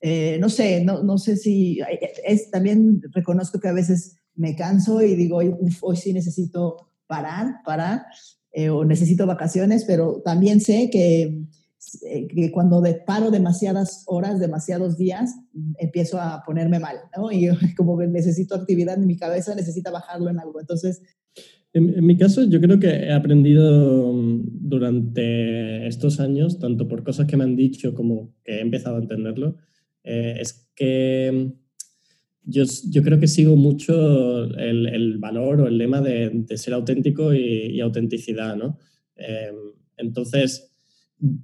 eh, 0.00 0.38
no 0.40 0.48
sé, 0.48 0.84
no, 0.84 1.02
no, 1.02 1.18
sé 1.18 1.36
si 1.36 1.80
es, 2.24 2.50
también 2.50 3.02
reconozco 3.12 3.60
que 3.60 3.68
a 3.68 3.72
veces 3.72 4.16
me 4.34 4.54
canso 4.54 5.02
y 5.02 5.16
digo, 5.16 5.38
hoy, 5.38 5.54
hoy 5.80 5.96
sí 5.96 6.12
necesito 6.12 6.90
parar, 7.06 7.56
parar, 7.64 8.06
eh, 8.52 8.70
o 8.70 8.84
necesito 8.84 9.26
vacaciones, 9.26 9.84
pero 9.84 10.22
también 10.24 10.60
sé 10.60 10.88
que, 10.90 11.42
eh, 12.02 12.28
que 12.28 12.50
cuando 12.50 12.80
de, 12.80 12.94
paro 12.94 13.30
demasiadas 13.30 14.04
horas, 14.06 14.40
demasiados 14.40 14.96
días, 14.96 15.34
empiezo 15.78 16.20
a 16.20 16.42
ponerme 16.46 16.78
mal, 16.78 16.96
¿no? 17.16 17.30
Y 17.30 17.48
como 17.76 17.98
que 17.98 18.06
necesito 18.06 18.54
actividad 18.54 18.96
en 18.96 19.06
mi 19.06 19.16
cabeza, 19.16 19.54
necesita 19.54 19.90
bajarlo 19.90 20.30
en 20.30 20.38
algo. 20.38 20.60
Entonces, 20.60 21.02
en, 21.72 22.06
mi 22.06 22.16
caso, 22.16 22.44
yo 22.44 22.60
creo 22.60 22.80
que 22.80 22.88
he 22.88 23.12
aprendido 23.12 24.12
mm, 24.12 24.68
durante 24.68 25.86
estos 25.86 26.20
años, 26.20 26.58
tanto 26.58 26.88
por 26.88 27.04
cosas 27.04 27.26
que 27.26 27.36
me 27.36 27.44
han 27.44 27.56
dicho 27.56 27.94
como 27.94 28.34
que 28.44 28.56
he 28.56 28.60
empezado 28.60 28.96
a 28.96 29.00
entenderlo, 29.00 29.56
eh, 30.04 30.36
es 30.40 30.70
que 30.74 31.30
mm, 31.32 31.52
yo, 32.50 32.64
yo, 32.90 33.02
creo 33.02 33.20
que 33.20 33.26
sigo 33.26 33.56
mucho 33.56 34.44
el, 34.44 34.86
el 34.86 35.18
valor 35.18 35.60
o 35.60 35.68
el 35.68 35.76
lema 35.76 36.00
de, 36.00 36.30
de 36.32 36.56
ser 36.56 36.72
auténtico 36.74 37.34
y, 37.34 37.78
autenticidad, 37.80 38.56
¿no? 38.56 38.78
Eh, 39.16 39.52
entonces, 39.98 40.74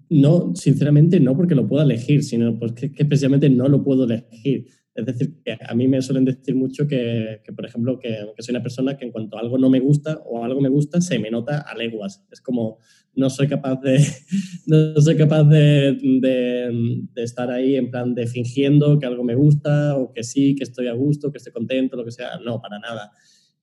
no, 0.09 0.55
sinceramente 0.55 1.21
no 1.21 1.37
porque 1.37 1.55
lo 1.55 1.69
pueda 1.69 1.85
elegir, 1.85 2.23
sino 2.23 2.59
porque 2.59 2.93
que 2.93 3.05
precisamente 3.05 3.51
no 3.51 3.69
lo 3.69 3.85
puedo 3.85 4.05
elegir. 4.05 4.69
Es 4.95 5.07
decir, 5.07 5.43
que 5.45 5.59
a 5.61 5.75
mí 5.75 5.89
me 5.89 6.01
suelen 6.01 6.25
decir 6.25 6.55
mucho 6.55 6.87
que, 6.87 7.41
por 7.57 7.67
ejemplo, 7.67 7.99
que, 7.99 8.17
que, 8.37 8.43
soy 8.43 8.53
una 8.53 8.63
persona 8.63 8.97
que 8.97 9.05
en 9.05 9.11
cuanto 9.11 9.37
algo 9.37 9.59
no 9.59 9.69
me 9.69 9.81
gusta 9.81 10.23
o 10.25 10.45
algo 10.45 10.61
me 10.61 10.69
gusta, 10.69 11.01
se 11.01 11.19
me 11.19 11.31
nota 11.31 11.61
a 11.61 11.77
leguas. 11.77 12.25
Es 12.31 12.41
como, 12.41 12.79
no 13.17 13.29
soy 13.29 13.49
capaz 13.49 13.81
de, 13.81 13.99
no 14.67 15.01
soy 15.01 15.17
capaz 15.17 15.45
de, 15.45 15.99
estar 17.17 17.51
ahí 17.51 17.75
en 17.75 17.91
plan 17.91 18.15
de 18.15 18.29
fingiendo 18.29 18.99
que 19.01 19.07
algo 19.07 19.25
me 19.25 19.35
gusta 19.35 19.97
o 19.99 20.13
que 20.13 20.23
sí, 20.23 20.55
que 20.55 20.63
estoy 20.63 20.87
a 20.87 20.93
gusto, 20.93 21.33
que 21.33 21.39
estoy 21.39 21.53
contento, 21.53 21.97
lo 21.97 22.05
que 22.05 22.13
sea. 22.13 22.39
No, 22.45 22.61
para 22.61 22.79
nada. 22.79 23.11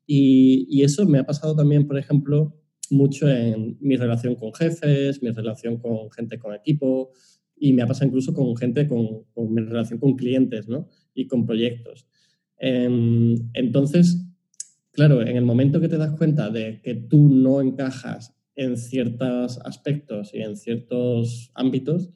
Y, 0.06 0.68
y 0.70 0.84
eso 0.84 1.06
me 1.06 1.20
ha 1.20 1.26
pasado 1.26 1.56
también, 1.56 1.88
por 1.88 1.98
ejemplo, 1.98 2.62
mucho 2.90 3.30
en 3.30 3.78
mi 3.80 3.96
relación 3.96 4.36
con 4.36 4.54
jefes, 4.54 5.24
mi 5.24 5.30
relación 5.30 5.78
con 5.78 6.12
gente 6.12 6.38
con 6.38 6.54
equipo 6.54 7.12
y 7.56 7.74
me 7.74 7.84
ha 7.84 7.88
pasado 7.88 8.08
incluso 8.08 8.34
con 8.34 8.56
gente 8.58 8.88
con, 8.88 9.24
con 9.34 9.54
mi 9.54 9.62
relación 9.62 10.00
con 10.00 10.16
clientes, 10.16 10.68
¿no? 10.68 10.90
Y 11.14 11.28
con 11.28 11.46
proyectos. 11.46 12.08
Em, 12.58 13.36
entonces, 13.54 14.24
claro, 14.92 15.22
en 15.22 15.36
el 15.36 15.46
momento 15.46 15.82
que 15.82 15.90
te 15.90 15.98
das 15.98 16.16
cuenta 16.18 16.50
de 16.50 16.82
que 16.82 16.96
tú 16.96 17.30
no 17.30 17.62
encajas 17.62 18.36
en 18.56 18.78
ciertos 18.78 19.60
aspectos 19.64 20.34
y 20.34 20.42
en 20.42 20.56
ciertos 20.56 21.52
ámbitos, 21.56 22.12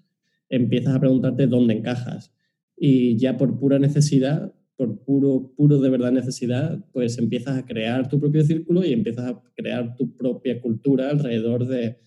empiezas 0.50 0.96
a 0.96 1.00
preguntarte 1.00 1.48
dónde 1.48 1.74
encajas. 1.74 2.34
Y 2.78 3.18
ya 3.18 3.38
por 3.38 3.58
pura 3.58 3.80
necesidad, 3.80 4.54
por 4.76 5.00
puro, 5.04 5.54
puro 5.56 5.80
de 5.80 5.90
verdad 5.90 6.12
necesidad, 6.12 6.84
pues 6.92 7.18
empiezas 7.18 7.58
a 7.58 7.66
crear 7.66 8.10
tu 8.10 8.20
propio 8.20 8.44
círculo 8.44 8.86
y 8.86 8.94
empiezas 8.94 9.32
a 9.32 9.42
crear 9.56 9.96
tu 9.96 10.16
propia 10.16 10.62
cultura 10.62 11.10
alrededor 11.10 11.66
de 11.66 11.98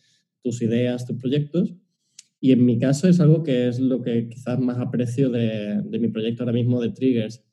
tus 0.42 0.60
ideas, 0.62 1.06
tus 1.06 1.16
proyectos. 1.16 1.74
Y 2.40 2.52
en 2.52 2.64
mi 2.64 2.78
caso 2.78 3.08
es 3.08 3.20
algo 3.20 3.42
que 3.42 3.68
es 3.68 3.80
lo 3.80 4.02
que 4.02 4.28
quizás 4.28 4.60
más 4.60 4.78
aprecio 4.78 5.30
de, 5.30 5.82
de, 5.84 5.98
mi 5.98 6.08
proyecto 6.08 6.42
ahora 6.42 6.52
mismo 6.52 6.80
de 6.80 6.90
Triggers, 6.90 7.44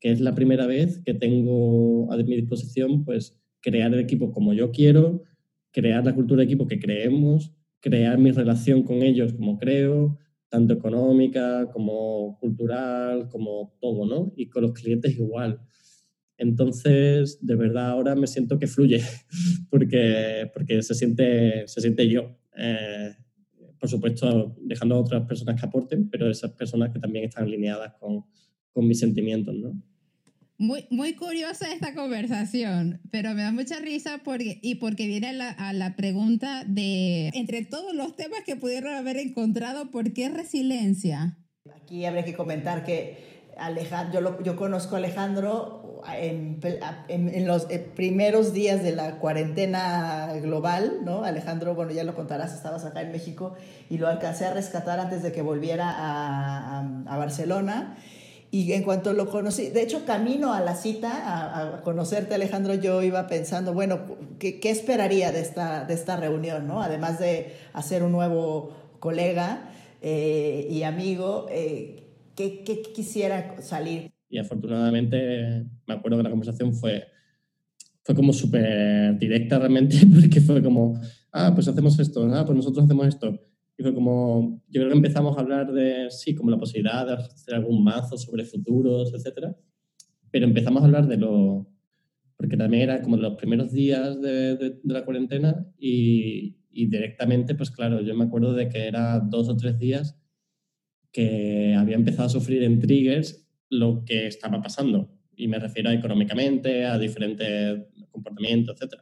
que 0.00 0.12
es 0.12 0.20
la 0.20 0.34
primera 0.34 0.66
vez 0.66 1.00
que 1.04 1.14
tengo 1.14 2.12
a 2.12 2.16
mi 2.18 2.36
disposición 2.36 3.04
pues 3.04 3.36
crear 3.60 3.92
el 3.92 4.00
equipo 4.00 4.30
como 4.30 4.54
yo 4.54 4.70
quiero, 4.70 5.22
crear 5.72 6.04
la 6.04 6.14
cultura 6.14 6.38
de 6.38 6.44
equipo 6.44 6.68
que 6.68 6.78
creemos, 6.78 7.52
crear 7.80 8.18
mi 8.18 8.30
relación 8.30 8.82
con 8.82 9.02
ellos 9.02 9.32
como 9.32 9.58
creo, 9.58 10.18
tanto 10.48 10.74
económica 10.74 11.68
como 11.72 12.38
cultural, 12.38 13.28
como 13.28 13.76
todo, 13.80 14.06
¿no? 14.06 14.32
Y 14.36 14.48
con 14.48 14.62
los 14.62 14.72
clientes 14.72 15.16
igual. 15.18 15.60
Entonces, 16.36 17.38
de 17.44 17.56
verdad, 17.56 17.90
ahora 17.90 18.14
me 18.14 18.26
siento 18.26 18.58
que 18.58 18.66
fluye, 18.66 19.02
porque, 19.70 20.50
porque 20.54 20.82
se, 20.82 20.94
siente, 20.94 21.66
se 21.66 21.80
siente 21.80 22.08
yo. 22.08 22.38
Eh, 22.56 23.10
por 23.78 23.88
supuesto, 23.88 24.54
dejando 24.60 24.96
a 24.96 25.00
otras 25.00 25.26
personas 25.26 25.60
que 25.60 25.66
aporten, 25.66 26.08
pero 26.08 26.30
esas 26.30 26.52
personas 26.52 26.90
que 26.92 26.98
también 26.98 27.24
están 27.24 27.44
alineadas 27.44 27.94
con, 27.94 28.24
con 28.72 28.86
mis 28.86 28.98
sentimientos, 28.98 29.54
¿no? 29.54 29.80
Muy, 30.60 30.86
muy 30.90 31.14
curiosa 31.14 31.72
esta 31.72 31.94
conversación, 31.94 33.00
pero 33.12 33.32
me 33.32 33.42
da 33.42 33.52
mucha 33.52 33.78
risa 33.78 34.22
porque, 34.24 34.58
y 34.60 34.74
porque 34.76 35.06
viene 35.06 35.28
a 35.28 35.32
la, 35.32 35.50
a 35.50 35.72
la, 35.72 35.94
pregunta 35.94 36.64
de, 36.66 37.28
entre 37.28 37.64
todos 37.64 37.94
los 37.94 38.16
temas 38.16 38.40
que 38.44 38.56
pudieron 38.56 38.92
haber 38.94 39.18
encontrado, 39.18 39.92
¿por 39.92 40.12
qué 40.12 40.28
resiliencia? 40.28 41.38
Aquí 41.76 42.04
habría 42.04 42.24
que 42.24 42.34
comentar 42.34 42.84
que 42.84 43.37
Alejandro, 43.58 44.42
yo, 44.42 44.56
conozco 44.56 44.94
a 44.94 44.98
Alejandro 44.98 46.02
en, 46.16 47.46
los 47.46 47.66
eh, 47.70 47.78
primeros 47.78 48.52
días 48.52 48.82
de 48.82 48.94
la 48.94 49.18
cuarentena 49.18 50.32
global, 50.40 51.00
¿no? 51.04 51.24
Alejandro, 51.24 51.74
bueno, 51.74 51.92
ya 51.92 52.04
lo 52.04 52.14
contarás, 52.14 52.54
estabas 52.54 52.84
acá 52.84 53.02
en 53.02 53.12
México 53.12 53.54
y 53.90 53.98
lo 53.98 54.08
alcancé 54.08 54.46
a 54.46 54.54
rescatar 54.54 55.00
antes 55.00 55.22
de 55.22 55.32
que 55.32 55.42
volviera 55.42 55.92
a, 55.96 57.16
Barcelona. 57.18 57.96
Y 58.50 58.72
en 58.72 58.82
cuanto 58.82 59.12
lo 59.12 59.28
conocí, 59.28 59.68
de 59.68 59.82
hecho, 59.82 60.06
camino 60.06 60.54
a 60.54 60.60
la 60.60 60.74
cita, 60.74 61.10
a, 61.12 61.76
a 61.76 61.80
conocerte, 61.82 62.34
Alejandro, 62.34 62.74
yo 62.74 63.02
iba 63.02 63.26
pensando, 63.26 63.74
bueno, 63.74 64.16
¿qué, 64.38 64.58
qué 64.58 64.70
esperaría 64.70 65.32
de 65.32 65.40
esta, 65.40 65.84
de 65.84 65.92
esta 65.92 66.16
reunión, 66.16 66.66
¿no? 66.66 66.80
Además 66.80 67.18
de 67.18 67.56
hacer 67.74 68.02
un 68.02 68.12
nuevo 68.12 68.72
colega 69.00 69.68
eh, 70.00 70.66
y 70.70 70.82
amigo. 70.82 71.46
Eh, 71.50 72.04
¿Qué, 72.38 72.82
quisiera 72.94 73.60
salir? 73.60 74.12
Y 74.30 74.38
afortunadamente 74.38 75.66
me 75.88 75.94
acuerdo 75.94 76.18
que 76.18 76.22
la 76.22 76.30
conversación 76.30 76.72
fue, 76.72 77.02
fue 78.04 78.14
como 78.14 78.32
súper 78.32 79.18
directa 79.18 79.58
realmente, 79.58 79.96
porque 80.14 80.40
fue 80.40 80.62
como, 80.62 81.00
ah, 81.32 81.50
pues 81.52 81.66
hacemos 81.66 81.98
esto, 81.98 82.32
ah, 82.32 82.44
pues 82.46 82.54
nosotros 82.54 82.84
hacemos 82.84 83.08
esto. 83.08 83.40
Y 83.76 83.82
fue 83.82 83.92
como, 83.92 84.62
yo 84.68 84.80
creo 84.80 84.90
que 84.90 84.96
empezamos 84.96 85.36
a 85.36 85.40
hablar 85.40 85.72
de, 85.72 86.10
sí, 86.10 86.36
como 86.36 86.50
la 86.50 86.58
posibilidad 86.58 87.06
de 87.06 87.14
hacer 87.14 87.56
algún 87.56 87.82
mazo 87.82 88.16
sobre 88.16 88.44
futuros, 88.44 89.12
etcétera. 89.12 89.56
Pero 90.30 90.46
empezamos 90.46 90.82
a 90.82 90.86
hablar 90.86 91.08
de 91.08 91.16
lo, 91.16 91.68
porque 92.36 92.56
también 92.56 92.84
era 92.84 93.02
como 93.02 93.16
de 93.16 93.22
los 93.22 93.34
primeros 93.34 93.72
días 93.72 94.20
de, 94.20 94.56
de, 94.56 94.80
de 94.82 94.94
la 94.94 95.04
cuarentena 95.04 95.66
y, 95.76 96.56
y, 96.70 96.86
directamente, 96.86 97.56
pues 97.56 97.72
claro, 97.72 98.00
yo 98.00 98.14
me 98.14 98.26
acuerdo 98.26 98.52
de 98.52 98.68
que 98.68 98.86
era 98.86 99.18
dos 99.18 99.48
o 99.48 99.56
tres 99.56 99.76
días 99.78 100.16
que 101.18 101.74
había 101.76 101.96
empezado 101.96 102.26
a 102.26 102.28
sufrir 102.28 102.62
en 102.62 102.78
triggers 102.78 103.44
lo 103.70 104.04
que 104.04 104.28
estaba 104.28 104.62
pasando. 104.62 105.10
Y 105.34 105.48
me 105.48 105.58
refiero 105.58 105.90
a 105.90 105.92
económicamente, 105.92 106.84
a 106.84 106.96
diferentes 106.96 107.88
comportamientos, 108.12 108.80
etc. 108.80 109.00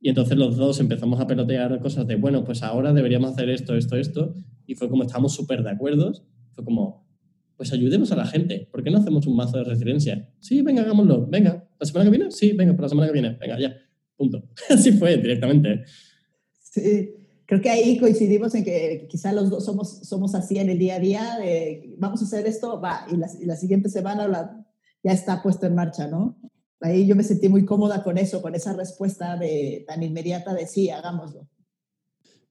Y 0.00 0.08
entonces 0.08 0.38
los 0.38 0.56
dos 0.56 0.78
empezamos 0.78 1.18
a 1.18 1.26
pelotear 1.26 1.80
cosas 1.80 2.06
de, 2.06 2.14
bueno, 2.14 2.44
pues 2.44 2.62
ahora 2.62 2.92
deberíamos 2.92 3.32
hacer 3.32 3.50
esto, 3.50 3.74
esto, 3.74 3.96
esto. 3.96 4.36
Y 4.68 4.76
fue 4.76 4.88
como 4.88 5.02
estamos 5.02 5.34
súper 5.34 5.64
de 5.64 5.70
acuerdo. 5.70 6.12
Fue 6.52 6.62
como, 6.62 7.08
pues 7.56 7.72
ayudemos 7.72 8.12
a 8.12 8.16
la 8.16 8.26
gente. 8.26 8.68
¿Por 8.70 8.84
qué 8.84 8.92
no 8.92 8.98
hacemos 8.98 9.26
un 9.26 9.34
mazo 9.34 9.58
de 9.58 9.64
resiliencia? 9.64 10.32
Sí, 10.38 10.62
venga, 10.62 10.82
hagámoslo. 10.82 11.26
Venga, 11.26 11.68
¿la 11.80 11.86
semana 11.86 12.08
que 12.08 12.16
viene? 12.16 12.30
Sí, 12.30 12.52
venga, 12.52 12.72
por 12.74 12.82
la 12.82 12.88
semana 12.88 13.08
que 13.08 13.14
viene. 13.14 13.36
Venga, 13.40 13.58
ya. 13.58 13.76
Punto. 14.14 14.48
Así 14.70 14.92
fue 14.92 15.16
directamente. 15.16 15.82
Sí 16.60 17.21
creo 17.52 17.60
que 17.60 17.68
ahí 17.68 17.98
coincidimos 17.98 18.54
en 18.54 18.64
que 18.64 19.06
quizá 19.10 19.30
los 19.30 19.50
dos 19.50 19.66
somos, 19.66 19.98
somos 20.08 20.34
así 20.34 20.56
en 20.56 20.70
el 20.70 20.78
día 20.78 20.94
a 20.94 21.00
día, 21.00 21.36
de, 21.38 21.94
vamos 21.98 22.22
a 22.22 22.24
hacer 22.24 22.46
esto, 22.46 22.80
va, 22.80 23.04
y 23.12 23.16
la, 23.18 23.28
y 23.38 23.44
la 23.44 23.56
siguiente 23.56 23.90
semana 23.90 24.26
la, 24.26 24.64
ya 25.04 25.12
está 25.12 25.42
puesto 25.42 25.66
en 25.66 25.74
marcha, 25.74 26.08
¿no? 26.08 26.38
ahí 26.80 27.06
yo 27.06 27.14
me 27.14 27.22
sentí 27.22 27.50
muy 27.50 27.66
cómoda 27.66 28.02
con 28.02 28.16
eso, 28.16 28.40
con 28.40 28.54
esa 28.54 28.72
respuesta 28.72 29.36
de, 29.36 29.84
tan 29.86 30.02
inmediata 30.02 30.54
de 30.54 30.66
sí, 30.66 30.88
hagámoslo. 30.88 31.46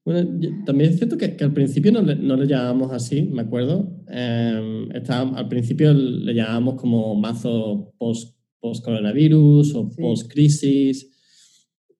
Bueno, 0.04 0.20
también 0.66 0.90
es 0.92 0.98
cierto 0.98 1.18
que, 1.18 1.36
al 1.40 1.52
principio 1.52 1.90
no 1.90 2.02
le, 2.02 2.14
no 2.14 2.36
le, 2.36 2.46
llamábamos 2.46 2.92
así, 2.92 3.24
me 3.24 3.42
acuerdo. 3.42 4.04
Eh, 4.08 4.88
al 5.10 5.48
principio 5.48 5.92
le 5.92 6.32
llamábamos 6.32 6.76
como 6.76 7.16
mazo 7.16 7.92
post, 7.98 8.36
post 8.60 8.86
o 8.86 9.90
post 9.98 10.32
crisis. 10.32 11.11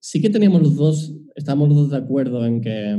Sí 0.05 0.21
que 0.21 0.29
teníamos 0.29 0.61
los 0.61 0.75
dos, 0.75 1.15
estábamos 1.33 1.69
los 1.69 1.77
dos 1.77 1.91
de 1.91 1.95
acuerdo 1.95 2.45
en 2.45 2.59
que, 2.59 2.89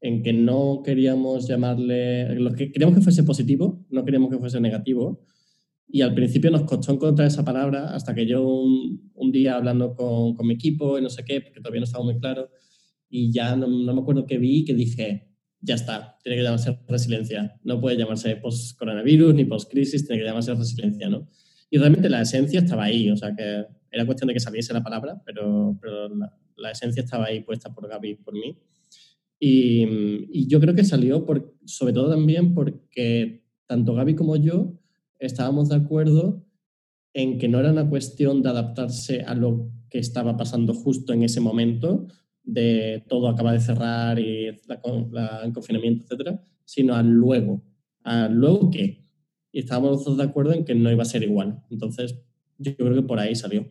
en 0.00 0.22
que 0.22 0.32
no 0.32 0.80
queríamos 0.84 1.48
llamarle, 1.48 2.36
lo 2.36 2.52
que 2.52 2.70
queríamos 2.70 2.94
que 2.94 3.02
fuese 3.02 3.24
positivo, 3.24 3.84
no 3.90 4.04
queríamos 4.04 4.30
que 4.30 4.38
fuese 4.38 4.60
negativo. 4.60 5.24
Y 5.88 6.02
al 6.02 6.14
principio 6.14 6.52
nos 6.52 6.62
costó 6.62 6.92
encontrar 6.92 7.26
esa 7.26 7.44
palabra 7.44 7.92
hasta 7.92 8.14
que 8.14 8.26
yo 8.28 8.46
un, 8.46 9.10
un 9.12 9.32
día 9.32 9.56
hablando 9.56 9.96
con, 9.96 10.36
con, 10.36 10.46
mi 10.46 10.54
equipo 10.54 10.96
y 11.00 11.02
no 11.02 11.10
sé 11.10 11.24
qué, 11.24 11.40
porque 11.40 11.58
todavía 11.58 11.80
no 11.80 11.86
estaba 11.86 12.04
muy 12.04 12.20
claro, 12.20 12.48
y 13.08 13.32
ya 13.32 13.56
no, 13.56 13.66
no 13.66 13.92
me 13.92 14.00
acuerdo 14.00 14.24
qué 14.24 14.38
vi, 14.38 14.64
que 14.64 14.72
dije, 14.72 15.32
ya 15.62 15.74
está, 15.74 16.16
tiene 16.22 16.36
que 16.36 16.44
llamarse 16.44 16.78
resiliencia. 16.86 17.58
No 17.64 17.80
puede 17.80 17.96
llamarse 17.96 18.36
post-coronavirus 18.36 19.34
ni 19.34 19.46
post-crisis, 19.46 20.06
tiene 20.06 20.22
que 20.22 20.28
llamarse 20.28 20.54
resiliencia, 20.54 21.08
¿no? 21.08 21.26
Y 21.70 21.78
realmente 21.78 22.08
la 22.08 22.20
esencia 22.20 22.60
estaba 22.60 22.84
ahí, 22.84 23.10
o 23.10 23.16
sea 23.16 23.34
que 23.34 23.64
era 23.94 24.06
cuestión 24.06 24.28
de 24.28 24.34
que 24.34 24.40
saliese 24.40 24.72
la 24.72 24.82
palabra, 24.82 25.22
pero, 25.24 25.78
pero 25.80 26.08
la, 26.08 26.36
la, 26.56 26.70
esencia 26.72 27.02
estaba 27.02 27.26
ahí 27.26 27.40
puesta 27.40 27.72
por 27.72 27.88
Gaby 27.88 28.10
y 28.10 28.14
por 28.16 28.34
mí. 28.34 28.58
Y, 29.38 29.86
y, 30.32 30.46
yo 30.48 30.60
creo 30.60 30.74
que 30.74 30.84
salió 30.84 31.24
por, 31.24 31.54
sobre 31.64 31.92
todo 31.92 32.10
también 32.10 32.54
porque 32.54 33.44
tanto 33.66 33.94
Gaby 33.94 34.14
como 34.14 34.36
yo 34.36 34.74
estábamos 35.18 35.68
de 35.68 35.76
acuerdo 35.76 36.44
en 37.12 37.38
que 37.38 37.48
no 37.48 37.60
era 37.60 37.72
una 37.72 37.88
cuestión 37.88 38.42
de 38.42 38.50
adaptarse 38.50 39.22
a 39.22 39.34
lo 39.34 39.70
que 39.88 39.98
estaba 39.98 40.36
pasando 40.36 40.74
justo 40.74 41.12
en 41.12 41.22
ese 41.22 41.40
momento, 41.40 42.06
de 42.42 43.04
todo 43.08 43.28
acaba 43.28 43.52
de 43.52 43.60
cerrar 43.60 44.18
y 44.18 44.46
el 44.48 45.52
confinamiento, 45.52 46.04
etcétera, 46.04 46.42
sino 46.64 46.94
al 46.94 47.08
luego. 47.08 47.62
¿Al 48.02 48.34
luego 48.34 48.70
qué? 48.70 49.04
Y 49.52 49.60
estábamos 49.60 50.04
todos 50.04 50.18
de 50.18 50.24
acuerdo 50.24 50.52
en 50.52 50.64
que 50.64 50.74
no 50.74 50.90
iba 50.90 51.02
a 51.02 51.06
ser 51.06 51.22
igual. 51.22 51.62
Entonces, 51.70 52.20
yo 52.58 52.74
creo 52.76 52.94
que 52.94 53.02
por 53.02 53.18
ahí 53.18 53.34
salió. 53.34 53.70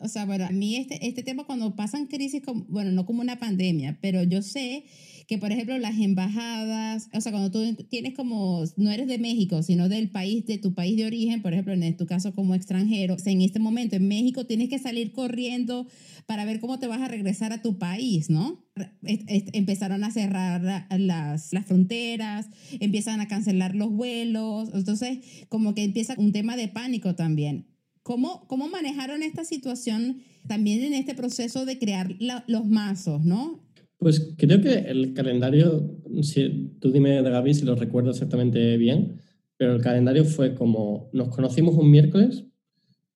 O 0.00 0.08
sea, 0.08 0.24
bueno, 0.26 0.44
a 0.44 0.50
mí 0.50 0.76
este, 0.76 1.06
este 1.06 1.22
tema 1.22 1.44
cuando 1.44 1.74
pasan 1.74 2.06
crisis, 2.06 2.42
como, 2.44 2.64
bueno, 2.68 2.92
no 2.92 3.04
como 3.04 3.20
una 3.20 3.38
pandemia, 3.38 3.98
pero 4.00 4.22
yo 4.22 4.42
sé 4.42 4.84
que, 5.26 5.38
por 5.38 5.52
ejemplo, 5.52 5.76
las 5.76 5.98
embajadas, 5.98 7.08
o 7.12 7.20
sea, 7.20 7.32
cuando 7.32 7.50
tú 7.50 7.84
tienes 7.84 8.14
como, 8.14 8.64
no 8.76 8.90
eres 8.90 9.08
de 9.08 9.18
México, 9.18 9.62
sino 9.62 9.88
del 9.88 10.08
país, 10.10 10.46
de 10.46 10.56
tu 10.58 10.72
país 10.72 10.96
de 10.96 11.04
origen, 11.04 11.42
por 11.42 11.52
ejemplo, 11.52 11.74
en 11.74 11.96
tu 11.96 12.06
caso 12.06 12.32
como 12.32 12.54
extranjero, 12.54 13.14
o 13.14 13.18
sea, 13.18 13.32
en 13.32 13.42
este 13.42 13.58
momento 13.58 13.96
en 13.96 14.08
México 14.08 14.46
tienes 14.46 14.68
que 14.68 14.78
salir 14.78 15.12
corriendo 15.12 15.86
para 16.26 16.44
ver 16.44 16.60
cómo 16.60 16.78
te 16.78 16.86
vas 16.86 17.02
a 17.02 17.08
regresar 17.08 17.52
a 17.52 17.60
tu 17.60 17.78
país, 17.78 18.30
¿no? 18.30 18.64
Empezaron 19.02 20.04
a 20.04 20.10
cerrar 20.12 20.88
las, 20.98 21.52
las 21.52 21.66
fronteras, 21.66 22.46
empiezan 22.80 23.20
a 23.20 23.28
cancelar 23.28 23.74
los 23.74 23.90
vuelos, 23.90 24.70
entonces 24.72 25.18
como 25.48 25.74
que 25.74 25.82
empieza 25.82 26.14
un 26.16 26.32
tema 26.32 26.56
de 26.56 26.68
pánico 26.68 27.16
también. 27.16 27.66
¿Cómo, 28.08 28.46
¿Cómo 28.46 28.68
manejaron 28.68 29.22
esta 29.22 29.44
situación 29.44 30.22
también 30.46 30.82
en 30.82 30.94
este 30.94 31.14
proceso 31.14 31.66
de 31.66 31.78
crear 31.78 32.16
los 32.46 32.64
mazos, 32.64 33.22
¿no? 33.22 33.62
Pues 33.98 34.32
creo 34.38 34.62
que 34.62 34.78
el 34.78 35.12
calendario, 35.12 35.94
si, 36.22 36.70
tú 36.80 36.90
dime 36.90 37.20
de 37.22 37.30
Gaby 37.30 37.52
si 37.52 37.66
lo 37.66 37.74
recuerdo 37.74 38.12
exactamente 38.12 38.78
bien, 38.78 39.20
pero 39.58 39.74
el 39.74 39.82
calendario 39.82 40.24
fue 40.24 40.54
como, 40.54 41.10
nos 41.12 41.28
conocimos 41.28 41.74
un 41.74 41.90
miércoles, 41.90 42.46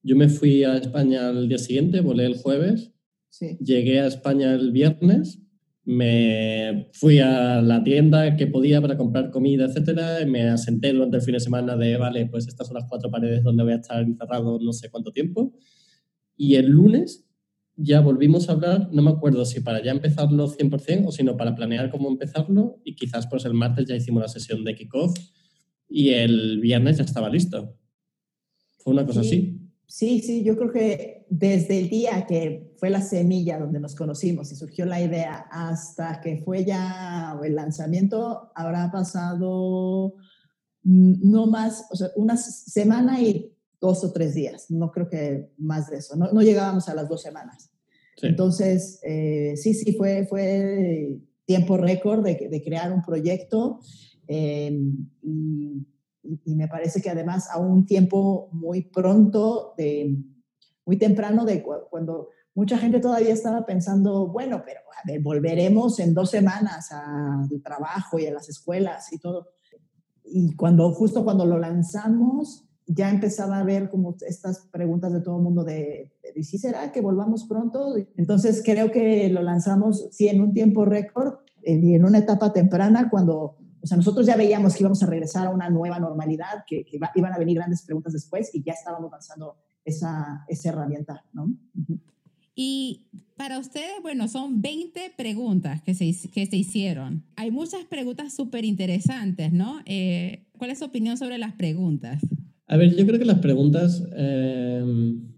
yo 0.02 0.14
me 0.14 0.28
fui 0.28 0.62
a 0.62 0.76
España 0.76 1.30
al 1.30 1.48
día 1.48 1.56
siguiente, 1.56 2.02
volé 2.02 2.26
el 2.26 2.36
jueves, 2.36 2.92
sí. 3.30 3.56
llegué 3.64 4.00
a 4.00 4.08
España 4.08 4.52
el 4.52 4.72
viernes, 4.72 5.40
me 5.84 6.88
fui 6.92 7.18
a 7.18 7.60
la 7.60 7.82
tienda 7.82 8.36
que 8.36 8.46
podía 8.46 8.80
para 8.80 8.96
comprar 8.96 9.30
comida, 9.30 9.64
etcétera, 9.64 10.20
y 10.22 10.26
me 10.26 10.48
asenté 10.48 10.92
durante 10.92 11.16
el 11.16 11.22
fin 11.22 11.34
de 11.34 11.40
semana 11.40 11.76
de, 11.76 11.96
vale, 11.96 12.26
pues 12.26 12.46
estas 12.46 12.68
son 12.68 12.74
las 12.74 12.88
cuatro 12.88 13.10
paredes 13.10 13.42
donde 13.42 13.64
voy 13.64 13.72
a 13.72 13.76
estar 13.76 14.00
encerrado 14.00 14.58
no 14.60 14.72
sé 14.72 14.90
cuánto 14.90 15.12
tiempo. 15.12 15.54
Y 16.36 16.54
el 16.54 16.70
lunes 16.70 17.26
ya 17.76 18.00
volvimos 18.00 18.48
a 18.48 18.52
hablar, 18.52 18.88
no 18.92 19.02
me 19.02 19.10
acuerdo 19.10 19.44
si 19.44 19.60
para 19.60 19.82
ya 19.82 19.90
empezarlo 19.90 20.48
100% 20.48 21.06
o 21.06 21.12
sino 21.12 21.36
para 21.36 21.54
planear 21.54 21.90
cómo 21.90 22.08
empezarlo 22.08 22.80
y 22.84 22.94
quizás 22.94 23.26
pues 23.26 23.44
el 23.44 23.54
martes 23.54 23.86
ya 23.88 23.96
hicimos 23.96 24.22
la 24.22 24.28
sesión 24.28 24.64
de 24.64 24.74
kickoff 24.74 25.16
y 25.88 26.10
el 26.10 26.60
viernes 26.60 26.98
ya 26.98 27.04
estaba 27.04 27.28
listo. 27.28 27.76
Fue 28.78 28.92
una 28.92 29.06
cosa 29.06 29.22
sí, 29.22 29.28
así. 29.28 29.61
Sí, 29.86 30.20
sí, 30.20 30.42
yo 30.42 30.56
creo 30.56 30.72
que 30.72 31.26
desde 31.28 31.78
el 31.80 31.90
día 31.90 32.26
que 32.26 32.72
fue 32.78 32.90
la 32.90 33.02
semilla 33.02 33.58
donde 33.58 33.78
nos 33.78 33.94
conocimos 33.94 34.50
y 34.50 34.56
surgió 34.56 34.86
la 34.86 35.00
idea 35.00 35.46
hasta 35.50 36.20
que 36.20 36.42
fue 36.44 36.64
ya 36.64 37.38
el 37.42 37.54
lanzamiento, 37.54 38.50
habrá 38.54 38.90
pasado 38.90 40.14
no 40.84 41.46
más, 41.46 41.86
o 41.90 41.96
sea, 41.96 42.08
una 42.16 42.36
semana 42.36 43.20
y 43.20 43.52
dos 43.80 44.02
o 44.04 44.12
tres 44.12 44.34
días, 44.34 44.70
no 44.70 44.90
creo 44.90 45.08
que 45.08 45.52
más 45.58 45.90
de 45.90 45.98
eso, 45.98 46.16
no, 46.16 46.32
no 46.32 46.42
llegábamos 46.42 46.88
a 46.88 46.94
las 46.94 47.08
dos 47.08 47.22
semanas. 47.22 47.70
Sí. 48.16 48.26
Entonces, 48.28 49.00
eh, 49.02 49.54
sí, 49.56 49.74
sí, 49.74 49.92
fue, 49.94 50.26
fue 50.26 51.18
tiempo 51.44 51.76
récord 51.76 52.24
de, 52.24 52.48
de, 52.50 52.62
crear 52.62 52.92
un 52.92 53.02
proyecto 53.02 53.80
eh, 54.28 54.80
y, 55.22 55.86
y, 56.22 56.54
me 56.54 56.68
parece 56.68 57.00
que 57.02 57.10
además 57.10 57.48
a 57.50 57.58
un 57.58 57.84
tiempo 57.86 58.48
muy 58.52 58.82
pronto, 58.82 59.74
de, 59.76 60.16
muy 60.86 60.96
temprano, 60.96 61.44
de 61.44 61.62
cuando 61.62 62.28
mucha 62.54 62.78
gente 62.78 63.00
todavía 63.00 63.32
estaba 63.32 63.66
pensando, 63.66 64.28
bueno, 64.28 64.62
pero 64.64 64.80
a 64.80 65.10
ver, 65.10 65.20
volveremos 65.20 65.98
en 65.98 66.14
dos 66.14 66.30
semanas 66.30 66.92
al 66.92 67.48
trabajo 67.62 68.18
y 68.18 68.26
a 68.26 68.32
las 68.32 68.48
escuelas 68.48 69.12
y 69.12 69.18
todo. 69.18 69.48
Y 70.24 70.54
cuando, 70.54 70.92
justo 70.92 71.24
cuando 71.24 71.44
lo 71.44 71.58
lanzamos, 71.58 72.68
ya 72.86 73.10
empezaba 73.10 73.58
a 73.58 73.64
ver 73.64 73.88
como 73.90 74.16
estas 74.26 74.66
preguntas 74.70 75.12
de 75.12 75.20
todo 75.20 75.36
el 75.36 75.42
mundo 75.42 75.64
de, 75.64 76.12
¿y 76.34 76.44
si 76.44 76.58
será 76.58 76.92
que 76.92 77.00
volvamos 77.00 77.44
pronto? 77.44 77.94
Entonces 78.16 78.62
creo 78.64 78.90
que 78.90 79.28
lo 79.28 79.42
lanzamos, 79.42 80.08
sí, 80.10 80.28
en 80.28 80.40
un 80.40 80.52
tiempo 80.52 80.84
récord 80.84 81.34
eh, 81.62 81.80
y 81.82 81.94
en 81.94 82.04
una 82.04 82.18
etapa 82.18 82.52
temprana 82.52 83.08
cuando, 83.10 83.56
o 83.82 83.86
sea, 83.86 83.96
nosotros 83.96 84.26
ya 84.26 84.36
veíamos 84.36 84.74
que 84.74 84.82
íbamos 84.82 85.02
a 85.02 85.06
regresar 85.06 85.46
a 85.46 85.50
una 85.50 85.68
nueva 85.68 85.98
normalidad, 85.98 86.64
que, 86.66 86.84
que 86.84 86.98
va, 86.98 87.10
iban 87.14 87.32
a 87.32 87.38
venir 87.38 87.56
grandes 87.56 87.82
preguntas 87.82 88.12
después 88.12 88.54
y 88.54 88.62
ya 88.62 88.72
estábamos 88.72 89.10
lanzando 89.10 89.56
esa, 89.84 90.44
esa 90.48 90.68
herramienta, 90.68 91.24
¿no? 91.32 91.44
Uh 91.44 91.80
-huh. 91.88 92.00
Y 92.54 93.06
para 93.36 93.58
ustedes, 93.58 94.00
bueno, 94.02 94.28
son 94.28 94.60
20 94.60 95.14
preguntas 95.16 95.82
que 95.82 95.94
se, 95.94 96.14
que 96.30 96.46
se 96.46 96.56
hicieron. 96.56 97.24
Hay 97.36 97.50
muchas 97.50 97.84
preguntas 97.86 98.34
súper 98.34 98.64
interesantes, 98.64 99.52
¿no? 99.52 99.80
Eh, 99.86 100.46
¿Cuál 100.58 100.70
es 100.70 100.78
su 100.78 100.84
opinión 100.84 101.16
sobre 101.16 101.38
las 101.38 101.54
preguntas? 101.54 102.22
A 102.68 102.76
ver, 102.76 102.94
yo 102.94 103.06
creo 103.06 103.18
que 103.18 103.24
las 103.24 103.40
preguntas 103.40 104.02
eh, 104.14 104.84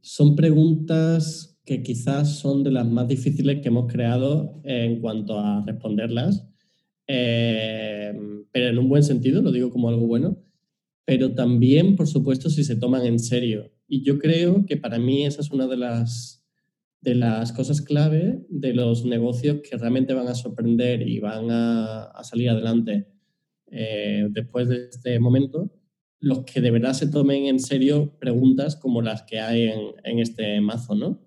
son 0.03 0.37
preguntas 0.37 1.59
que 1.65 1.83
quizás 1.83 2.37
son 2.39 2.63
de 2.63 2.71
las 2.71 2.87
más 2.87 3.09
difíciles 3.09 3.63
que 3.63 3.69
hemos 3.69 3.91
creado 3.91 4.61
en 4.65 5.01
cuanto 5.01 5.39
a 5.39 5.65
responderlas, 5.65 6.47
eh, 7.07 8.13
pero 8.53 8.69
en 8.69 8.79
un 8.79 8.89
buen 8.89 9.03
sentido, 9.03 9.43
lo 9.43 9.53
digo 9.53 9.71
como 9.71 9.89
algo 9.89 10.07
bueno, 10.07 10.39
pero 11.05 11.35
también, 11.35 11.97
por 11.97 12.07
supuesto, 12.07 12.49
si 12.51 12.65
se 12.65 12.77
toman 12.77 13.05
en 13.05 13.19
serio. 13.19 13.71
Y 13.87 14.03
yo 14.03 14.19
creo 14.19 14.65
que 14.67 14.77
para 14.77 14.99
mí 14.99 15.27
esa 15.27 15.43
es 15.43 15.51
una 15.51 15.67
de 15.67 15.77
las, 15.77 16.45
de 17.01 17.15
las 17.15 17.53
cosas 17.53 17.83
clave 17.83 18.45
de 18.49 18.73
los 18.73 19.05
negocios 19.05 19.61
que 19.69 19.77
realmente 19.77 20.15
van 20.15 20.29
a 20.29 20.35
sorprender 20.35 21.07
y 21.07 21.21
van 21.21 21.51
a, 21.51 22.11
salir 22.23 22.49
adelante 22.49 23.07
eh, 23.71 24.27
después 24.31 24.69
de 24.69 24.89
este 24.89 25.19
momento 25.19 25.71
los 26.21 26.45
que 26.45 26.63
de 26.63 26.71
verdad 26.71 26.95
se 26.95 27.09
tomen 27.09 27.45
en 27.45 27.61
serio 27.61 28.17
preguntas 28.19 28.77
como 28.77 29.03
las 29.03 29.25
que 29.25 29.41
hay 29.41 29.65
en, 29.65 29.81
en 30.05 30.19
este 30.21 30.59
mazo, 30.63 30.95
¿no? 30.95 31.21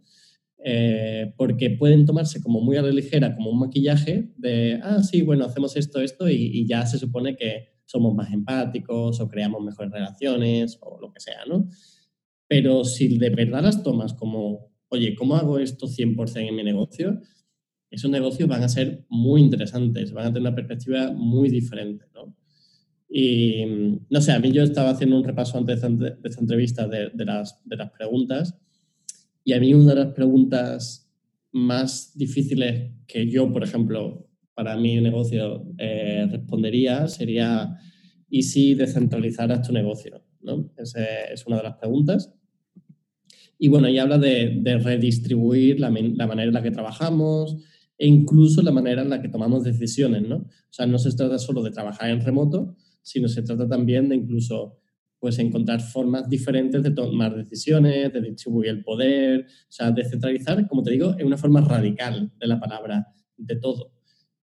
Eh, 0.63 1.33
porque 1.37 1.69
pueden 1.69 2.05
tomarse 2.05 2.41
como 2.41 2.61
muy 2.61 2.77
a 2.77 2.81
la 2.81 2.89
ligera, 2.89 3.35
como 3.35 3.51
un 3.51 3.59
maquillaje 3.59 4.33
de, 4.37 4.79
ah, 4.81 5.03
sí, 5.03 5.21
bueno, 5.21 5.45
hacemos 5.45 5.77
esto, 5.77 6.01
esto, 6.01 6.27
y, 6.27 6.35
y, 6.35 6.67
ya 6.67 6.85
se 6.85 6.97
supone 6.97 7.35
que 7.35 7.77
somos 7.85 8.15
más 8.15 8.33
empáticos 8.33 9.19
o 9.19 9.27
creamos 9.27 9.63
mejores 9.63 9.91
relaciones 9.91 10.79
o 10.81 10.99
lo 10.99 11.13
que 11.13 11.19
sea, 11.19 11.45
¿no? 11.47 11.69
Pero 12.47 12.83
si 12.85 13.17
de 13.17 13.29
verdad 13.29 13.63
las 13.63 13.83
tomas 13.83 14.13
como, 14.13 14.71
oye, 14.89 15.15
¿cómo 15.15 15.35
hago 15.35 15.59
esto 15.59 15.87
100% 15.87 16.49
en 16.49 16.55
mi 16.55 16.63
negocio? 16.63 17.21
Esos 17.91 18.09
negocios 18.09 18.49
van 18.49 18.63
a 18.63 18.69
ser 18.69 19.05
muy 19.09 19.41
interesantes, 19.41 20.11
van 20.11 20.25
a 20.25 20.29
tener 20.29 20.41
una 20.41 20.55
perspectiva 20.55 21.11
muy 21.13 21.49
diferente, 21.49 22.05
¿no? 22.15 22.35
Y 23.09 23.63
no 24.09 24.21
sé, 24.21 24.33
a 24.33 24.39
mí 24.39 24.51
yo 24.51 24.63
estaba 24.63 24.89
haciendo 24.89 25.17
un 25.17 25.23
repaso 25.23 25.57
antes 25.57 25.81
de 25.81 26.17
esta 26.23 26.41
entrevista 26.41 26.87
de, 26.87 27.09
de, 27.13 27.25
las, 27.25 27.61
de 27.63 27.77
las 27.77 27.91
preguntas 27.91 28.59
y 29.47 29.53
a 29.53 29.61
mí 29.61 29.73
una 29.73 29.95
de 29.95 30.03
las 30.03 30.13
preguntas 30.13 31.09
más 31.53 32.11
difíciles 32.17 32.91
que 33.07 33.29
yo, 33.29 33.49
por 33.49 33.63
ejemplo, 33.63 34.27
para 34.53 34.75
mi 34.75 34.99
negocio 34.99 35.65
eh, 35.77 36.27
respondería 36.29 37.07
sería, 37.07 37.77
¿y 38.29 38.43
si 38.43 38.75
descentralizaras 38.75 39.65
tu 39.65 39.71
negocio? 39.71 40.21
¿no? 40.41 40.69
Esa 40.75 41.01
es 41.31 41.47
una 41.47 41.55
de 41.55 41.63
las 41.63 41.77
preguntas. 41.77 42.33
Y 43.57 43.69
bueno, 43.69 43.87
y 43.87 43.97
habla 43.99 44.17
de, 44.17 44.59
de 44.59 44.79
redistribuir 44.79 45.79
la, 45.79 45.91
la, 45.91 46.27
manera 46.27 46.49
en 46.49 46.53
la 46.53 46.61
que 46.61 46.71
trabajamos 46.71 47.55
e 47.97 48.05
incluso 48.05 48.61
la 48.61 48.73
manera 48.73 49.01
en 49.01 49.09
la 49.09 49.21
que 49.21 49.29
tomamos 49.29 49.63
decisiones, 49.63 50.27
¿no? 50.27 50.39
O 50.39 50.71
sea, 50.71 50.87
no 50.87 50.99
se 50.99 51.15
trata 51.15 51.39
solo 51.39 51.63
de 51.63 51.71
trabajar 51.71 52.09
en 52.09 52.19
remoto, 52.19 52.75
sino 53.01 53.29
se 53.29 53.43
trata 53.43 53.65
también 53.65 54.09
de 54.09 54.17
incluso 54.17 54.81
pues 55.19 55.39
encontrar 55.39 55.81
formas 55.81 56.29
diferentes 56.29 56.83
de 56.83 56.91
tomar 56.91 57.35
decisiones, 57.35 58.13
de 58.13 58.21
distribuir 58.21 58.69
el 58.69 58.83
poder, 58.83 59.41
o 59.41 59.71
sea, 59.71 59.91
descentralizar, 59.91 60.67
como 60.67 60.83
te 60.83 60.91
digo, 60.91 61.15
en 61.17 61.27
una 61.27 61.37
forma 61.37 61.61
radical 61.61 62.31
de 62.39 62.47
la 62.47 62.59
palabra, 62.59 63.07
de 63.35 63.55
todo. 63.55 63.93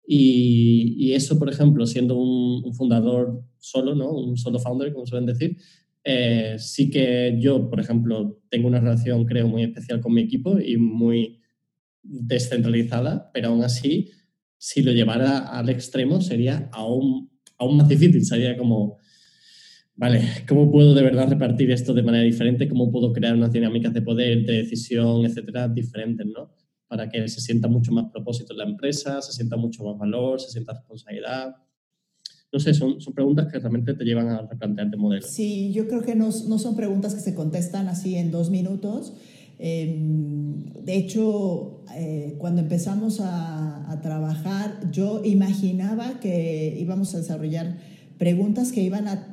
Y, 0.06 1.14
eso, 1.14 1.40
por 1.40 1.50
ejemplo, 1.50 1.86
siendo 1.86 2.18
un, 2.18 2.74
fundador 2.74 3.44
solo, 3.60 3.96
¿no? 3.96 4.12
un 4.12 4.36
solo 4.38 4.60
founder, 4.60 4.92
como 4.92 5.06
suelen 5.06 5.28
decir, 5.28 5.58
eh, 6.04 6.56
sí 6.58 6.90
que 6.90 7.38
yo, 7.40 7.70
por 7.70 7.80
ejemplo, 7.80 8.42
tengo 8.50 8.68
una 8.68 8.80
relación, 8.80 9.26
creo, 9.26 9.48
muy 9.48 9.64
especial 9.64 10.02
con 10.02 10.14
mi 10.14 10.22
equipo 10.22 10.60
y 10.60 10.78
muy 10.78 11.40
descentralizada, 12.02 13.32
pero 13.34 13.50
aún 13.50 13.64
así, 13.64 14.10
si 14.58 14.82
lo 14.82 14.92
llevara 14.92 15.40
al 15.40 15.70
extremo, 15.70 16.20
sería 16.20 16.70
aún, 16.74 17.32
aún 17.58 17.78
más 17.78 17.88
difícil. 17.88 18.26
Sería 18.26 18.58
como, 18.58 18.98
vale, 19.95 20.21
¿cómo 20.47 20.71
puedo 20.71 20.93
de 20.93 21.03
verdad 21.03 21.29
repartir 21.29 21.71
esto 21.71 21.93
de 21.93 22.03
manera 22.03 22.23
diferente? 22.23 22.67
¿Cómo 22.67 22.91
puedo 22.91 23.13
crear 23.13 23.36
unas 23.36 23.51
dinámicas 23.51 23.93
de 23.93 24.01
poder, 24.01 24.45
de 24.45 24.53
decisión, 24.63 25.25
etcétera, 25.25 25.67
diferentes, 25.67 26.25
¿no? 26.25 26.51
Para 26.88 27.10
que 27.10 27.27
se 27.27 27.41
sienta 27.41 27.67
mucho 27.67 27.91
más 27.91 28.12
propósito 28.12 28.53
en 28.53 28.60
la 28.60 28.65
empresa, 28.65 29.21
se 29.21 29.34
sienta 29.34 29.58
mucho 29.58 29.84
más 29.84 29.97
valor, 29.97 30.39
se 30.39 30.51
sienta 30.51 30.73
responsabilidad. 30.73 31.56
No 32.51 32.60
sé, 32.60 32.73
son, 32.73 33.01
son 33.01 33.13
preguntas 33.13 33.51
que 33.51 33.58
realmente 33.58 33.95
te 33.95 34.03
llevan 34.03 34.27
a 34.29 34.41
replantearte 34.43 34.95
modelos. 34.95 35.29
Sí, 35.29 35.71
yo 35.73 35.88
creo 35.88 36.03
que 36.03 36.13
no, 36.13 36.25
no 36.25 36.60
son 36.60 36.75
preguntas 36.75 37.15
que 37.15 37.21
se 37.21 37.34
contestan 37.34 37.88
así 37.88 38.15
en 38.15 38.29
dos 38.29 38.51
minutos. 38.51 39.13
Em, 39.58 40.65
de 40.84 40.95
hecho, 40.95 41.84
eh, 41.95 42.36
cuando 42.38 42.62
empezamos 42.62 43.21
a, 43.21 43.91
a, 43.91 44.01
trabajar, 44.01 44.91
yo 44.91 45.21
imaginaba 45.23 46.19
que 46.19 46.75
íbamos 46.79 47.15
a 47.15 47.19
desarrollar 47.19 47.77
preguntas 48.17 48.71
que 48.71 48.82
iban 48.82 49.08
a 49.08 49.33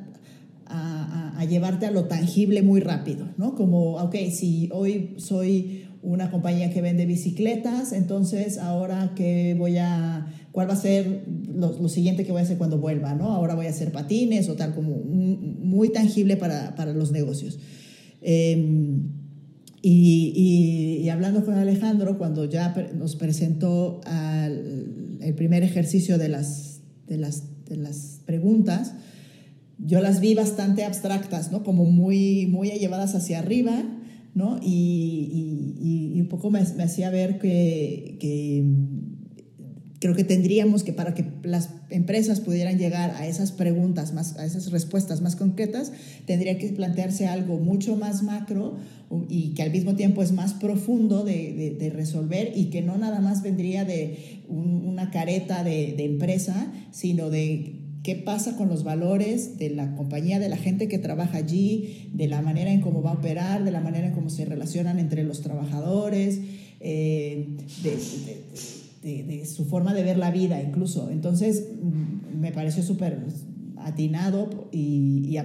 a, 0.71 1.45
llevarte 1.45 1.87
a 1.87 1.91
lo 1.91 2.05
tangible 2.05 2.61
muy 2.61 2.81
rápido, 2.81 3.29
¿no? 3.37 3.55
Como, 3.55 3.95
ok, 3.95 4.15
si 4.31 4.69
hoy 4.71 5.15
soy 5.17 5.85
una 6.03 6.29
compañía 6.29 6.71
que 6.71 6.81
vende 6.81 7.05
bicicletas, 7.05 7.93
entonces 7.93 8.57
ahora 8.57 9.13
que 9.15 9.55
voy 9.57 9.77
a, 9.77 10.27
cuál 10.51 10.69
va 10.69 10.73
a 10.73 10.77
ser 10.77 11.25
lo, 11.53 11.89
siguiente 11.89 12.25
que 12.25 12.31
voy 12.31 12.41
a 12.41 12.43
hacer 12.43 12.57
cuando 12.57 12.77
vuelva, 12.77 13.15
¿no? 13.15 13.33
Ahora 13.33 13.55
voy 13.55 13.65
a 13.65 13.69
hacer 13.69 13.91
patines 13.91 14.49
o 14.49 14.55
tal, 14.55 14.75
como 14.75 14.97
muy 14.97 15.89
tangible 15.89 16.37
para, 16.37 16.75
para 16.75 16.93
los 16.93 17.11
negocios. 17.11 17.59
Em, 18.21 19.09
y, 19.81 21.09
hablando 21.09 21.43
con 21.43 21.55
Alejandro, 21.55 22.19
cuando 22.19 22.45
ya 22.45 22.75
nos 22.95 23.15
presentó 23.15 24.01
el 24.05 25.33
primer 25.35 25.63
ejercicio 25.63 26.19
de 26.19 26.29
las, 26.29 26.81
de 27.07 27.17
las 27.17 28.21
preguntas, 28.25 28.93
yo 29.83 30.01
las 30.01 30.21
vi 30.21 30.35
bastante 30.35 30.83
abstractas, 30.83 31.51
¿no? 31.51 31.63
Como 31.63 31.85
muy, 31.85 32.47
muy 32.47 32.69
llevadas 32.71 33.15
hacia 33.15 33.39
arriba, 33.39 33.83
¿no? 34.33 34.59
Y, 34.61 35.75
y, 35.79 36.17
y 36.17 36.21
un 36.21 36.27
poco 36.27 36.51
me, 36.51 36.61
me 36.75 36.83
hacía 36.83 37.09
ver 37.09 37.39
que, 37.39 38.17
que, 38.19 38.63
creo 40.01 40.15
que 40.15 40.23
tendríamos 40.23 40.83
que, 40.83 40.93
para 40.93 41.13
que 41.13 41.25
las 41.43 41.69
empresas 41.91 42.41
pudieran 42.41 42.79
llegar 42.79 43.11
a 43.11 43.27
esas 43.27 43.51
preguntas, 43.51 44.13
más, 44.13 44.35
a 44.37 44.45
esas 44.45 44.71
respuestas 44.71 45.21
más 45.21 45.35
concretas, 45.35 45.91
tendría 46.25 46.57
que 46.57 46.69
plantearse 46.69 47.27
algo 47.27 47.59
mucho 47.59 47.95
más 47.95 48.23
macro 48.23 48.77
y 49.29 49.53
que 49.53 49.61
al 49.61 49.71
mismo 49.71 49.95
tiempo 49.95 50.23
es 50.23 50.31
más 50.31 50.53
profundo 50.53 51.23
de, 51.23 51.53
de, 51.53 51.71
de 51.71 51.89
resolver 51.91 52.51
y 52.55 52.65
que 52.65 52.81
no 52.81 52.97
nada 52.97 53.21
más 53.21 53.43
vendría 53.43 53.85
de 53.85 54.43
una 54.47 55.11
careta 55.11 55.63
de, 55.63 55.93
de 55.95 56.05
empresa, 56.05 56.71
sino 56.91 57.29
de 57.29 57.90
qué 58.03 58.15
pasa 58.15 58.55
con 58.55 58.69
los 58.69 58.83
valores 58.83 59.57
de 59.57 59.69
la 59.69 59.95
compañía, 59.95 60.39
de 60.39 60.49
la 60.49 60.57
gente 60.57 60.87
que 60.87 60.97
trabaja 60.97 61.37
allí, 61.37 62.09
de 62.13 62.27
la 62.27 62.41
manera 62.41 62.71
en 62.71 62.81
cómo 62.81 63.01
va 63.01 63.11
a 63.11 63.13
operar, 63.13 63.63
de 63.63 63.71
la 63.71 63.81
manera 63.81 64.07
en 64.07 64.13
cómo 64.13 64.29
se 64.29 64.45
relacionan 64.45 64.99
entre 64.99 65.23
los 65.23 65.41
trabajadores, 65.41 66.39
eh, 66.79 67.47
de, 67.83 69.45
su 69.45 69.65
forma 69.65 69.93
de 69.93 70.03
ver 70.03 70.17
la 70.17 70.31
vida 70.31 70.61
incluso. 70.61 71.09
Entonces, 71.11 71.67
mm, 71.81 72.39
me 72.39 72.51
pareció 72.51 72.83
súper 72.83 73.19
atinado 73.77 74.69
y, 74.71 75.35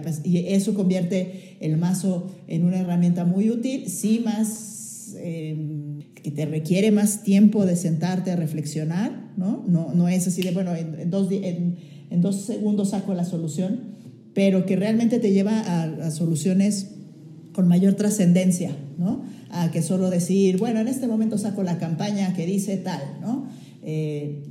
eso 0.47 0.75
convierte 0.75 1.57
el 1.61 1.77
mazo 1.77 2.31
en 2.49 2.64
una 2.64 2.81
herramienta 2.81 3.25
muy 3.25 3.51
útil, 3.51 3.88
sí 3.88 4.23
más... 4.25 5.14
Em, 5.19 5.87
que 6.27 6.33
te 6.33 6.45
requiere 6.45 6.90
más 6.90 7.23
tiempo 7.23 7.64
de 7.66 7.77
sentarte 7.77 8.33
a 8.33 8.37
reflexionar, 8.37 9.31
¿no? 9.37 9.64
No, 9.69 9.95
no 9.95 10.09
es 10.09 10.27
así 10.27 10.42
de, 10.42 10.51
bueno, 10.51 10.75
en, 10.75 11.09
dos 11.09 11.29
días 11.29 11.45
en 12.11 12.21
dos 12.21 12.45
segundos 12.45 12.90
saco 12.90 13.14
la 13.14 13.25
solución, 13.25 13.81
pero 14.35 14.66
que 14.66 14.77
realmente 14.77 15.19
te 15.19 15.33
lleva 15.33 15.61
a, 15.61 16.11
soluciones 16.11 16.92
con 17.53 17.69
mayor 17.69 17.95
trascendencia, 17.95 18.77
¿no? 18.99 19.25
A 19.51 19.71
que 19.71 19.83
solo 19.83 20.11
decir, 20.11 20.59
bueno, 20.59 20.81
en 20.81 20.88
este 20.88 21.07
momento 21.07 21.38
saco 21.38 21.62
la 21.62 21.79
campaña 21.79 22.35
que 22.35 22.45
dice 22.45 22.77
tal, 22.77 23.01
¿no? 23.21 23.47
Eh, 23.83 24.42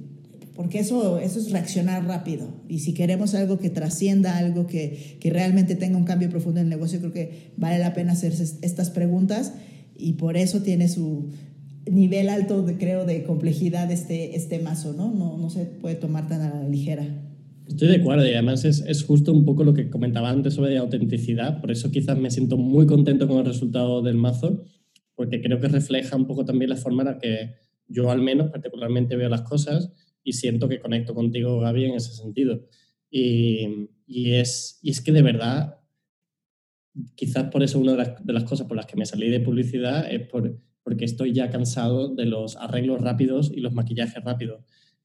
porque 0.56 0.80
eso, 0.80 1.20
eso 1.20 1.38
es 1.38 1.52
reaccionar 1.52 2.06
rápido. 2.08 2.48
Y 2.70 2.80
si 2.80 2.94
queremos 2.94 3.36
algo 3.36 3.60
que 3.60 3.70
trascienda, 3.70 4.38
algo 4.38 4.68
que, 4.68 5.18
que, 5.20 5.30
realmente 5.30 5.76
tenga 5.76 5.98
un 5.98 6.06
cambio 6.06 6.30
profundo 6.30 6.62
en 6.62 6.68
el 6.68 6.70
negocio, 6.70 7.00
creo 7.00 7.12
que 7.12 7.52
vale 7.58 7.78
la 7.78 7.94
pena 7.94 8.14
hacerse 8.14 8.58
estas 8.62 8.90
preguntas 8.90 9.54
y 9.98 10.14
por 10.14 10.38
eso 10.38 10.62
tiene 10.62 10.88
su 10.88 11.30
nivel 11.90 12.30
alto, 12.30 12.64
de, 12.64 12.78
creo, 12.78 13.06
de 13.06 13.24
complejidad 13.24 13.92
este, 13.92 14.36
este 14.36 14.60
mazo, 14.60 14.94
¿no? 14.94 15.12
¿no? 15.12 15.38
No 15.38 15.50
se 15.50 15.66
puede 15.66 15.96
tomar 15.96 16.28
tan 16.28 16.42
a 16.42 16.54
la 16.54 16.68
ligera. 16.68 17.06
Estoy 17.68 17.88
de 17.88 17.96
acuerdo 17.96 18.26
y 18.28 18.34
además 18.34 18.64
es, 18.64 18.82
es, 18.82 19.04
justo 19.04 19.34
un 19.34 19.44
poco 19.44 19.64
lo 19.64 19.74
que 19.74 19.90
comentaba 19.90 20.30
antes 20.30 20.54
sobre 20.54 20.78
autenticidad, 20.78 21.60
por 21.62 21.72
eso 21.72 21.90
quizás 21.90 22.18
me 22.18 22.30
siento 22.30 22.58
muy 22.58 22.86
contento 22.86 23.28
con 23.28 23.40
el 23.40 23.46
resultado 23.46 24.02
del 24.02 24.16
mazo, 24.16 24.64
porque 25.16 25.42
creo 25.42 25.60
que 25.60 25.68
refleja 25.68 26.16
un 26.16 26.28
poco 26.28 26.46
también 26.46 26.70
la 26.70 26.76
forma 26.76 27.02
en 27.04 27.08
la 27.08 27.18
que 27.18 27.56
yo 27.88 28.12
al 28.12 28.22
menos 28.22 28.52
particularmente 28.52 29.16
veo 29.16 29.30
las 29.30 29.42
cosas 29.42 29.92
y 30.24 30.34
siento 30.34 30.70
que 30.70 30.80
conecto 30.80 31.14
contigo, 31.16 31.60
Gaby, 31.60 31.86
en 31.86 31.96
ese 31.96 32.14
sentido. 32.14 32.68
Y, 33.10 33.90
y 34.06 34.34
es, 34.34 34.80
y 34.82 34.92
es 34.92 35.02
que 35.02 35.12
de 35.12 35.22
verdad, 35.22 35.80
quizás 37.16 37.50
por 37.52 37.64
eso 37.64 37.80
una 37.80 37.94
de 37.94 37.98
las, 37.98 38.26
de 38.26 38.34
las, 38.34 38.44
cosas 38.44 38.68
por 38.68 38.78
las 38.78 38.86
que 38.86 38.98
me 38.98 39.06
salí 39.06 39.30
de 39.30 39.40
publicidad 39.40 40.12
es 40.12 40.28
por, 40.28 40.60
porque 40.84 41.06
estoy 41.06 41.34
ya 41.34 41.50
cansado 41.50 42.14
de 42.14 42.26
los 42.26 42.58
arreglos 42.58 43.02
rápidos 43.02 43.52
y 43.54 43.62
los 43.62 43.74
maquillajes 43.74 44.24
rápidos 44.24 44.62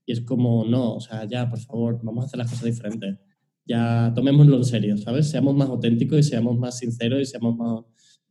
y 0.06 0.12
es 0.12 0.20
como, 0.20 0.64
no, 0.64 0.94
o 0.94 1.00
sea, 1.00 1.24
ya, 1.24 1.48
por 1.48 1.60
favor, 1.60 2.00
vamos 2.02 2.24
a 2.24 2.26
hacer 2.26 2.38
las 2.38 2.50
cosas 2.50 2.64
diferentes. 2.64 3.18
Ya 3.66 4.12
tomémoslo 4.14 4.56
en 4.56 4.64
serio, 4.64 4.96
¿sabes? 4.96 5.30
Seamos 5.30 5.54
más 5.54 5.68
auténticos 5.68 6.18
y 6.18 6.22
seamos 6.22 6.58
más 6.58 6.78
sinceros 6.78 7.20
y 7.20 7.26
seamos 7.26 7.56
más, 7.56 7.84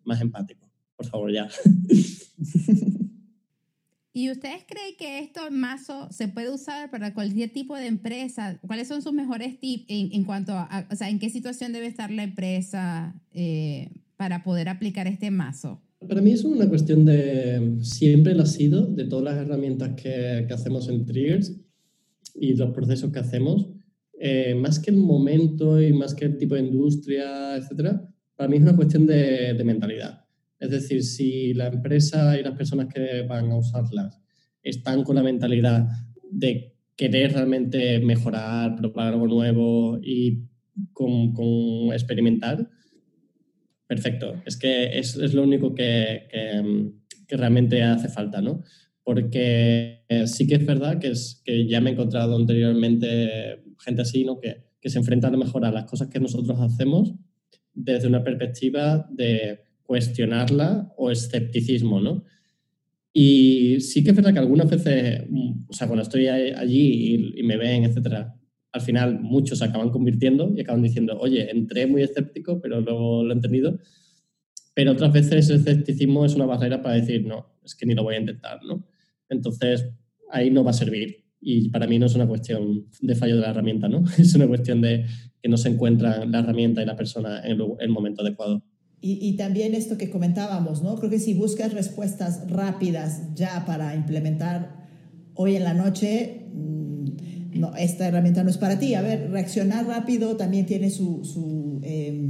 más 0.04 0.22
empáticos. 0.22 0.70
Por 0.96 1.06
favor, 1.06 1.32
ya. 1.32 1.48
¿Y 4.12 4.30
ustedes 4.32 4.66
creen 4.68 4.96
que 4.98 5.20
esto 5.20 5.48
en 5.48 5.58
Mazo 5.60 6.12
se 6.12 6.28
puede 6.28 6.50
usar 6.50 6.92
para 6.92 7.14
cualquier 7.14 7.54
tipo 7.54 7.78
de 7.78 7.88
empresa? 7.88 8.60
¿Cuáles 8.68 8.90
son 8.90 9.02
sus 9.02 9.14
mejores 9.14 9.60
tips 9.60 9.86
en, 9.88 10.24
cuanto 10.26 10.52
a, 10.54 10.88
o 10.92 10.96
sea, 10.96 11.10
en 11.10 11.20
qué 11.20 11.30
situación 11.30 11.72
debe 11.72 11.86
estar 11.86 12.12
la 12.12 12.24
empresa 12.24 13.16
eh, 13.32 13.92
para 14.18 14.44
poder 14.44 14.68
aplicar 14.68 15.08
este 15.08 15.32
Mazo? 15.32 15.82
Para 16.08 16.22
mí 16.22 16.32
es 16.32 16.46
una 16.46 16.70
cuestión 16.70 17.04
de, 17.06 17.78
siempre 17.82 18.34
lo 18.34 18.44
ha 18.44 18.46
sido, 18.46 18.86
de 18.86 19.06
todas 19.06 19.26
las 19.26 19.38
herramientas 19.38 19.96
que, 20.02 20.46
que 20.48 20.54
hacemos 20.54 20.88
en 20.88 21.06
Triggers, 21.06 21.60
y 22.36 22.56
los 22.56 22.72
procesos 22.72 23.12
que 23.12 23.20
hacemos, 23.20 23.68
eh, 24.20 24.56
más 24.56 24.80
que 24.80 24.92
el 24.92 24.98
momento 24.98 25.82
y 25.82 25.92
más 25.94 26.14
que 26.16 26.26
el 26.26 26.38
tipo 26.38 26.56
de 26.56 26.62
industria, 26.62 27.56
etcétera, 27.58 28.08
para 28.36 28.50
mí 28.50 28.58
es 28.58 28.64
una 28.64 28.76
cuestión 28.76 29.06
de, 29.06 29.54
de, 29.54 29.64
mentalidad. 29.64 30.26
Es 30.60 30.72
decir, 30.72 31.04
si 31.04 31.54
la 31.54 31.68
empresa 31.68 32.40
y 32.40 32.44
las 32.44 32.56
personas 32.56 32.88
que 32.94 33.24
van 33.24 33.52
a 33.52 33.58
usarlas 33.58 34.20
están 34.64 35.04
con 35.04 35.16
la 35.16 35.24
mentalidad 35.24 35.88
de 36.32 36.76
querer 36.96 37.34
realmente 37.34 38.00
mejorar, 38.00 38.76
probar 38.76 39.14
algo 39.14 39.28
nuevo 39.28 40.00
y 40.02 40.44
con, 40.92 41.34
con 41.34 41.94
experimentar, 41.94 42.70
perfecto. 43.90 44.42
Es 44.46 44.56
que 44.56 44.98
es, 44.98 45.18
es 45.18 45.34
lo 45.34 45.44
único 45.44 45.74
que, 45.76 46.28
que, 46.32 47.26
que, 47.28 47.38
realmente 47.38 47.84
hace 47.84 48.08
falta, 48.08 48.40
¿no? 48.42 48.64
porque 49.10 50.06
sí 50.28 50.46
que 50.46 50.54
es 50.54 50.66
verdad 50.68 51.00
que, 51.00 51.08
es, 51.08 51.42
que 51.44 51.66
ya 51.68 51.82
me 51.82 51.90
he 51.90 51.94
encontrado 51.94 52.36
anteriormente 52.36 53.64
gente 53.80 54.04
así, 54.04 54.24
¿no? 54.24 54.40
que, 54.40 54.58
que 54.80 54.92
se 54.92 55.00
enfrenta 55.00 55.30
a 55.30 55.32
lo 55.32 55.40
mejor 55.40 55.66
a 55.66 55.72
las 55.72 55.86
cosas 55.86 56.10
que 56.10 56.20
nosotros 56.20 56.60
hacemos 56.60 57.16
desde 57.74 58.08
una 58.08 58.24
perspectiva 58.24 59.08
de 59.10 59.62
cuestionarla 59.82 60.94
o 60.96 61.10
escepticismo, 61.10 62.00
¿no? 62.00 62.24
Y 63.12 63.80
sí 63.80 64.04
que 64.04 64.12
es 64.12 64.16
verdad 64.16 64.34
que 64.34 64.40
algunas 64.40 64.70
veces, 64.70 65.24
o 65.68 65.74
sea, 65.74 65.88
cuando 65.88 66.04
estoy 66.04 66.28
allí 66.28 67.34
y, 67.36 67.42
me 67.42 67.58
ven, 67.58 67.86
etcétera, 67.86 68.36
al 68.72 68.82
final 68.82 69.20
muchos 69.20 69.60
se 69.60 69.66
acaban 69.66 69.90
convirtiendo 69.90 70.52
y 70.56 70.62
acaban 70.62 70.82
diciendo, 70.82 71.18
oye, 71.20 71.50
entré 71.50 71.88
muy 71.88 72.04
escéptico, 72.04 72.62
pero 72.62 72.82
luego 72.82 73.24
lo 73.24 73.32
he 73.32 73.36
entendido. 73.36 73.80
pero 74.74 74.92
otras 74.94 75.12
veces 75.12 75.50
el 75.50 75.58
escepticismo 75.58 76.26
es 76.26 76.36
una 76.36 76.46
barrera 76.46 76.82
para 76.82 76.96
decir, 76.96 77.26
no, 77.26 77.48
es 77.64 77.76
que 77.76 77.86
ni 77.86 77.94
lo 77.96 78.04
voy 78.04 78.16
a 78.16 78.20
intentar, 78.20 78.64
¿no? 78.64 78.86
Entonces, 79.28 79.90
ahí 80.32 80.50
no 80.52 80.64
va 80.64 80.72
a 80.72 80.74
servir. 80.74 81.26
Y 81.42 81.70
para 81.70 81.88
mí 81.88 82.00
no 82.00 82.06
es 82.06 82.16
una 82.16 82.28
cuestión 82.28 82.88
de 83.02 83.16
fallo 83.16 83.36
de 83.36 83.42
la 83.42 83.50
herramienta, 83.50 83.90
¿no? 83.90 84.04
Es 84.18 84.36
una 84.36 84.48
cuestión 84.48 84.82
de 84.82 85.06
que 85.42 85.50
no 85.50 85.58
se 85.58 85.70
encuentra 85.70 86.26
la 86.26 86.40
herramienta 86.40 86.82
y 86.82 86.86
la 86.86 86.96
persona 86.96 87.42
en 87.46 87.60
el 87.80 87.90
momento 87.90 88.22
adecuado. 88.22 88.64
Y, 89.02 89.18
y, 89.22 89.38
también 89.38 89.74
esto 89.74 89.98
que 89.98 90.10
comentábamos, 90.10 90.84
¿no? 90.84 90.96
Creo 90.96 91.10
que 91.10 91.20
si 91.20 91.34
buscas 91.34 91.74
respuestas 91.74 92.50
rápidas 92.50 93.34
ya 93.34 93.66
para 93.66 93.96
implementar 93.96 94.88
hoy 95.36 95.56
en 95.56 95.64
la 95.64 95.74
noche, 95.74 96.50
no, 97.54 97.76
esta 97.76 98.08
herramienta 98.08 98.44
no 98.44 98.50
es 98.50 98.58
para 98.58 98.80
ti. 98.80 98.94
A 98.94 99.02
ver, 99.02 99.30
reaccionar 99.32 99.88
rápido 99.88 100.36
también 100.38 100.66
tiene 100.66 100.90
su, 100.90 101.24
su, 101.24 101.80
eh, 101.84 102.30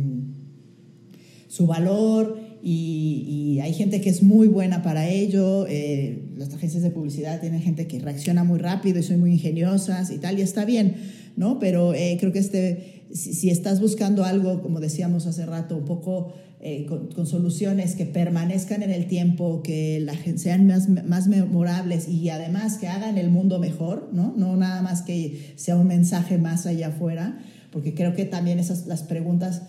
su 1.47 1.67
valor 1.67 2.39
y, 2.61 3.25
y, 3.27 3.59
hay 3.61 3.73
gente 3.73 4.01
que 4.01 4.09
es 4.09 4.23
muy 4.23 4.47
buena 4.47 4.81
para 4.81 5.07
ello. 5.07 5.65
Eh, 5.67 6.23
las 6.35 6.53
agencias 6.53 6.83
de 6.83 6.91
publicidad 6.91 7.39
tienen 7.39 7.61
gente 7.61 7.87
que 7.87 7.99
reacciona 7.99 8.43
muy 8.43 8.59
rápido 8.59 8.99
y 8.99 9.03
son 9.03 9.19
muy 9.19 9.31
ingeniosas 9.31 10.11
y 10.11 10.17
tal, 10.17 10.39
y 10.39 10.41
está 10.41 10.65
bien, 10.65 10.95
¿no? 11.35 11.59
Pero 11.59 11.93
eh, 11.93 12.17
creo 12.19 12.31
que 12.31 12.39
este, 12.39 12.98
si, 13.11 13.49
estás 13.49 13.81
buscando 13.81 14.23
algo, 14.23 14.61
como 14.61 14.79
decíamos 14.79 15.25
hace 15.25 15.45
rato, 15.45 15.77
un 15.77 15.85
poco 15.85 16.33
eh, 16.59 16.85
con, 16.85 17.25
soluciones 17.25 17.95
que 17.95 18.05
permanezcan 18.05 18.83
en 18.83 18.91
el 18.91 19.07
tiempo, 19.07 19.63
que 19.63 20.05
sean 20.35 20.67
más, 20.67 20.89
más 20.89 21.27
memorables 21.27 22.07
y 22.07 22.29
además 22.29 22.77
que 22.77 22.87
hagan 22.87 23.17
el 23.17 23.29
mundo 23.29 23.59
mejor, 23.59 24.09
¿no? 24.13 24.33
No 24.37 24.55
nada 24.57 24.81
más 24.81 25.01
que 25.01 25.53
sea 25.55 25.75
un 25.75 25.87
mensaje 25.87 26.37
más 26.37 26.65
allá 26.65 26.89
afuera, 26.89 27.39
porque 27.71 27.93
creo 27.93 28.13
que 28.13 28.25
también 28.25 28.59
esas, 28.59 28.87
las 28.87 29.03
preguntas 29.03 29.63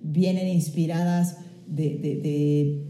vienen 0.00 0.48
inspiradas 0.48 1.36
de, 1.66 2.82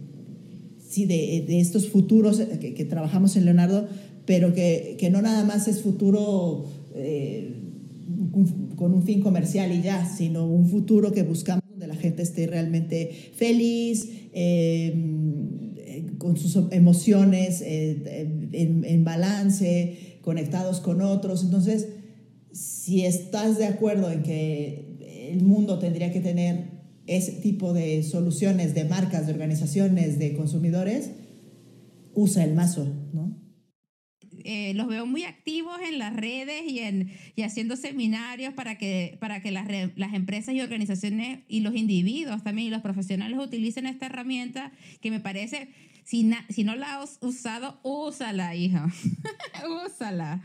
sí, 0.88 1.06
de, 1.06 1.44
de, 1.46 1.60
estos 1.60 1.88
futuros 1.88 2.38
que, 2.60 2.74
que, 2.74 2.84
trabajamos 2.84 3.36
en 3.36 3.46
Leonardo, 3.46 3.88
pero 4.26 4.52
que, 4.52 4.96
que 4.98 5.08
no 5.08 5.22
nada 5.22 5.44
más 5.44 5.66
es 5.66 5.82
futuro 5.82 6.66
eh, 6.94 7.65
con 8.76 8.92
un 8.92 9.02
fin 9.02 9.20
comercial 9.20 9.72
y 9.72 9.82
ya, 9.82 10.04
sino 10.04 10.46
un 10.46 10.68
futuro 10.68 11.12
que 11.12 11.22
buscamos 11.22 11.64
donde 11.70 11.86
la 11.86 11.96
gente 11.96 12.22
esté 12.22 12.46
realmente 12.46 13.32
feliz, 13.34 14.08
eh, 14.32 16.04
con 16.18 16.36
sus 16.36 16.58
emociones 16.72 17.62
eh, 17.62 18.48
en, 18.52 18.84
en, 18.84 19.04
balance, 19.04 20.18
conectados 20.20 20.80
con 20.80 21.00
otros. 21.00 21.44
Entonces, 21.44 21.88
si 22.52 23.04
estás 23.04 23.58
de 23.58 23.66
acuerdo 23.66 24.10
en 24.10 24.22
que 24.22 24.96
el 25.30 25.42
mundo 25.42 25.78
tendría 25.78 26.12
que 26.12 26.20
tener 26.20 26.76
ese 27.06 27.32
tipo 27.32 27.72
de 27.72 28.02
soluciones 28.02 28.74
de 28.74 28.84
marcas, 28.84 29.26
de 29.26 29.32
organizaciones, 29.32 30.18
de 30.18 30.34
consumidores, 30.34 31.10
usa 32.14 32.44
el 32.44 32.54
mazo, 32.54 32.86
¿no? 33.12 33.45
Eh, 34.46 34.74
los 34.74 34.86
veo 34.86 35.06
muy 35.06 35.24
activos 35.24 35.76
en 35.80 35.98
las 35.98 36.14
redes 36.14 36.62
y, 36.66 36.78
en, 36.78 37.12
y 37.34 37.42
haciendo 37.42 37.76
seminarios 37.76 38.54
para 38.54 38.78
que, 38.78 39.16
para 39.20 39.40
que 39.42 39.50
las, 39.50 39.66
las 39.96 40.14
empresas 40.14 40.54
y 40.54 40.60
organizaciones 40.60 41.40
y 41.48 41.60
los 41.60 41.74
individuos 41.74 42.44
también 42.44 42.68
y 42.68 42.70
los 42.70 42.80
profesionales 42.80 43.38
utilicen 43.40 43.86
esta 43.86 44.06
herramienta 44.06 44.70
que 45.00 45.10
me 45.10 45.18
parece, 45.18 45.68
si, 46.04 46.22
na, 46.22 46.46
si 46.48 46.62
no 46.62 46.76
la 46.76 47.00
has 47.02 47.18
usado, 47.20 47.80
úsala, 47.82 48.54
hija. 48.54 48.86
úsala. 49.86 50.40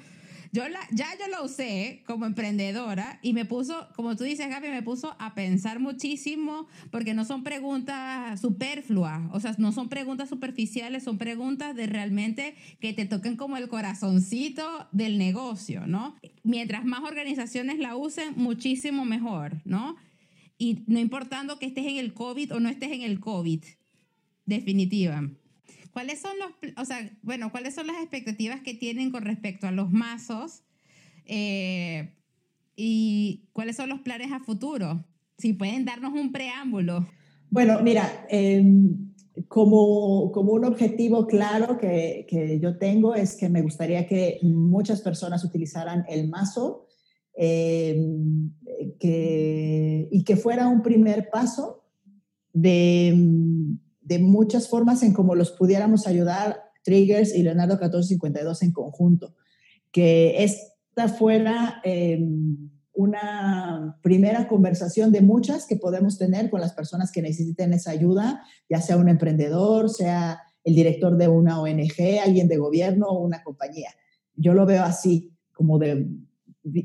Yo 0.53 0.67
la, 0.67 0.79
ya 0.91 1.07
yo 1.17 1.27
la 1.29 1.41
usé 1.43 2.03
como 2.05 2.25
emprendedora 2.25 3.19
y 3.21 3.31
me 3.31 3.45
puso, 3.45 3.87
como 3.95 4.17
tú 4.17 4.25
dices, 4.25 4.49
Gaby, 4.49 4.67
me 4.67 4.83
puso 4.83 5.15
a 5.17 5.33
pensar 5.33 5.79
muchísimo 5.79 6.67
porque 6.91 7.13
no 7.13 7.23
son 7.23 7.43
preguntas 7.43 8.41
superfluas, 8.41 9.21
o 9.31 9.39
sea, 9.39 9.55
no 9.57 9.71
son 9.71 9.87
preguntas 9.87 10.27
superficiales, 10.27 11.03
son 11.03 11.17
preguntas 11.17 11.73
de 11.73 11.87
realmente 11.87 12.55
que 12.81 12.91
te 12.91 13.05
toquen 13.05 13.37
como 13.37 13.55
el 13.55 13.69
corazoncito 13.69 14.89
del 14.91 15.17
negocio, 15.17 15.87
¿no? 15.87 16.17
Mientras 16.43 16.83
más 16.83 17.01
organizaciones 17.03 17.79
la 17.79 17.95
usen, 17.95 18.33
muchísimo 18.35 19.05
mejor, 19.05 19.61
¿no? 19.63 19.95
Y 20.57 20.83
no 20.87 20.99
importando 20.99 21.59
que 21.59 21.65
estés 21.65 21.85
en 21.85 21.95
el 21.95 22.13
COVID 22.13 22.55
o 22.55 22.59
no 22.59 22.67
estés 22.67 22.91
en 22.91 23.03
el 23.03 23.21
COVID, 23.21 23.63
definitiva. 24.45 25.29
¿Cuáles 25.93 26.19
son 26.21 26.31
los, 26.39 26.51
o 26.77 26.85
sea, 26.85 27.11
bueno, 27.21 27.51
cuáles 27.51 27.75
son 27.75 27.87
las 27.87 27.97
expectativas 27.97 28.61
que 28.61 28.73
tienen 28.73 29.11
con 29.11 29.23
respecto 29.23 29.67
a 29.67 29.71
los 29.71 29.91
mazos 29.91 30.63
eh, 31.25 32.13
y 32.75 33.49
cuáles 33.53 33.75
son 33.75 33.89
los 33.89 33.99
planes 34.01 34.31
a 34.31 34.39
futuro? 34.39 35.05
Si 35.37 35.53
pueden 35.53 35.85
darnos 35.85 36.13
un 36.13 36.31
preámbulo. 36.31 37.07
Bueno, 37.49 37.81
mira, 37.81 38.25
eh, 38.29 38.63
como, 39.47 40.31
como 40.31 40.53
un 40.53 40.65
objetivo 40.65 41.27
claro 41.27 41.77
que, 41.77 42.25
que, 42.29 42.59
yo 42.59 42.77
tengo 42.77 43.15
es 43.15 43.35
que 43.35 43.49
me 43.49 43.61
gustaría 43.61 44.07
que 44.07 44.39
muchas 44.43 45.01
personas 45.01 45.43
utilizaran 45.43 46.05
el 46.07 46.29
mazo 46.29 46.87
eh, 47.33 47.97
que, 48.99 50.07
y 50.11 50.23
que 50.23 50.35
fuera 50.35 50.67
un 50.67 50.81
primer 50.81 51.29
paso 51.29 51.83
de 52.53 53.15
de 54.01 54.19
muchas 54.19 54.67
formas 54.67 55.03
en 55.03 55.13
cómo 55.13 55.35
los 55.35 55.51
pudiéramos 55.51 56.07
ayudar 56.07 56.61
Triggers 56.83 57.35
y 57.35 57.43
Leonardo 57.43 57.75
1452 57.75 58.63
en 58.63 58.71
conjunto. 58.71 59.35
Que 59.91 60.43
esta 60.43 61.07
fuera 61.07 61.81
eh, 61.83 62.19
una 62.93 63.97
primera 64.01 64.47
conversación 64.47 65.11
de 65.11 65.21
muchas 65.21 65.65
que 65.65 65.77
podemos 65.77 66.17
tener 66.17 66.49
con 66.49 66.61
las 66.61 66.73
personas 66.73 67.11
que 67.11 67.21
necesiten 67.21 67.73
esa 67.73 67.91
ayuda, 67.91 68.43
ya 68.69 68.81
sea 68.81 68.97
un 68.97 69.09
emprendedor, 69.09 69.89
sea 69.89 70.41
el 70.63 70.75
director 70.75 71.17
de 71.17 71.27
una 71.27 71.59
ONG, 71.59 72.19
alguien 72.23 72.47
de 72.47 72.57
gobierno 72.57 73.07
o 73.07 73.23
una 73.23 73.43
compañía. 73.43 73.89
Yo 74.35 74.53
lo 74.53 74.65
veo 74.65 74.83
así, 74.83 75.33
como 75.53 75.79
de 75.79 76.07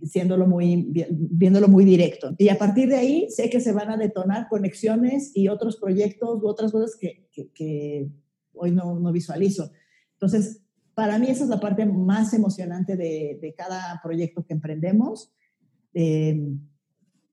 siéndolo 0.05 0.47
muy, 0.47 0.91
viéndolo 1.11 1.69
muy 1.69 1.85
directo. 1.85 2.35
Y 2.39 2.49
a 2.49 2.59
partir 2.59 2.89
de 2.89 2.97
ahí 2.97 3.27
sé 3.31 3.51
que 3.51 3.61
se 3.61 3.73
van 3.73 3.91
a 3.91 3.97
detonar 3.97 4.49
conexiones 4.49 5.33
y 5.35 5.49
otros 5.49 5.77
proyectos 5.77 6.43
u 6.43 6.49
otras 6.49 6.73
cosas 6.73 6.97
que, 6.99 7.29
que, 7.55 8.09
hoy 8.55 8.73
no, 8.73 8.99
no, 8.99 9.13
visualizo. 9.13 9.71
Entonces, 10.15 10.63
para 10.95 11.19
mí 11.19 11.27
esa 11.29 11.45
es 11.45 11.51
la 11.51 11.61
parte 11.61 11.85
más 11.85 12.33
emocionante 12.33 12.97
de, 12.97 13.39
de 13.41 13.55
cada 13.55 14.01
proyecto 14.03 14.45
que 14.47 14.55
emprendemos. 14.55 15.33
Eh, 15.93 16.57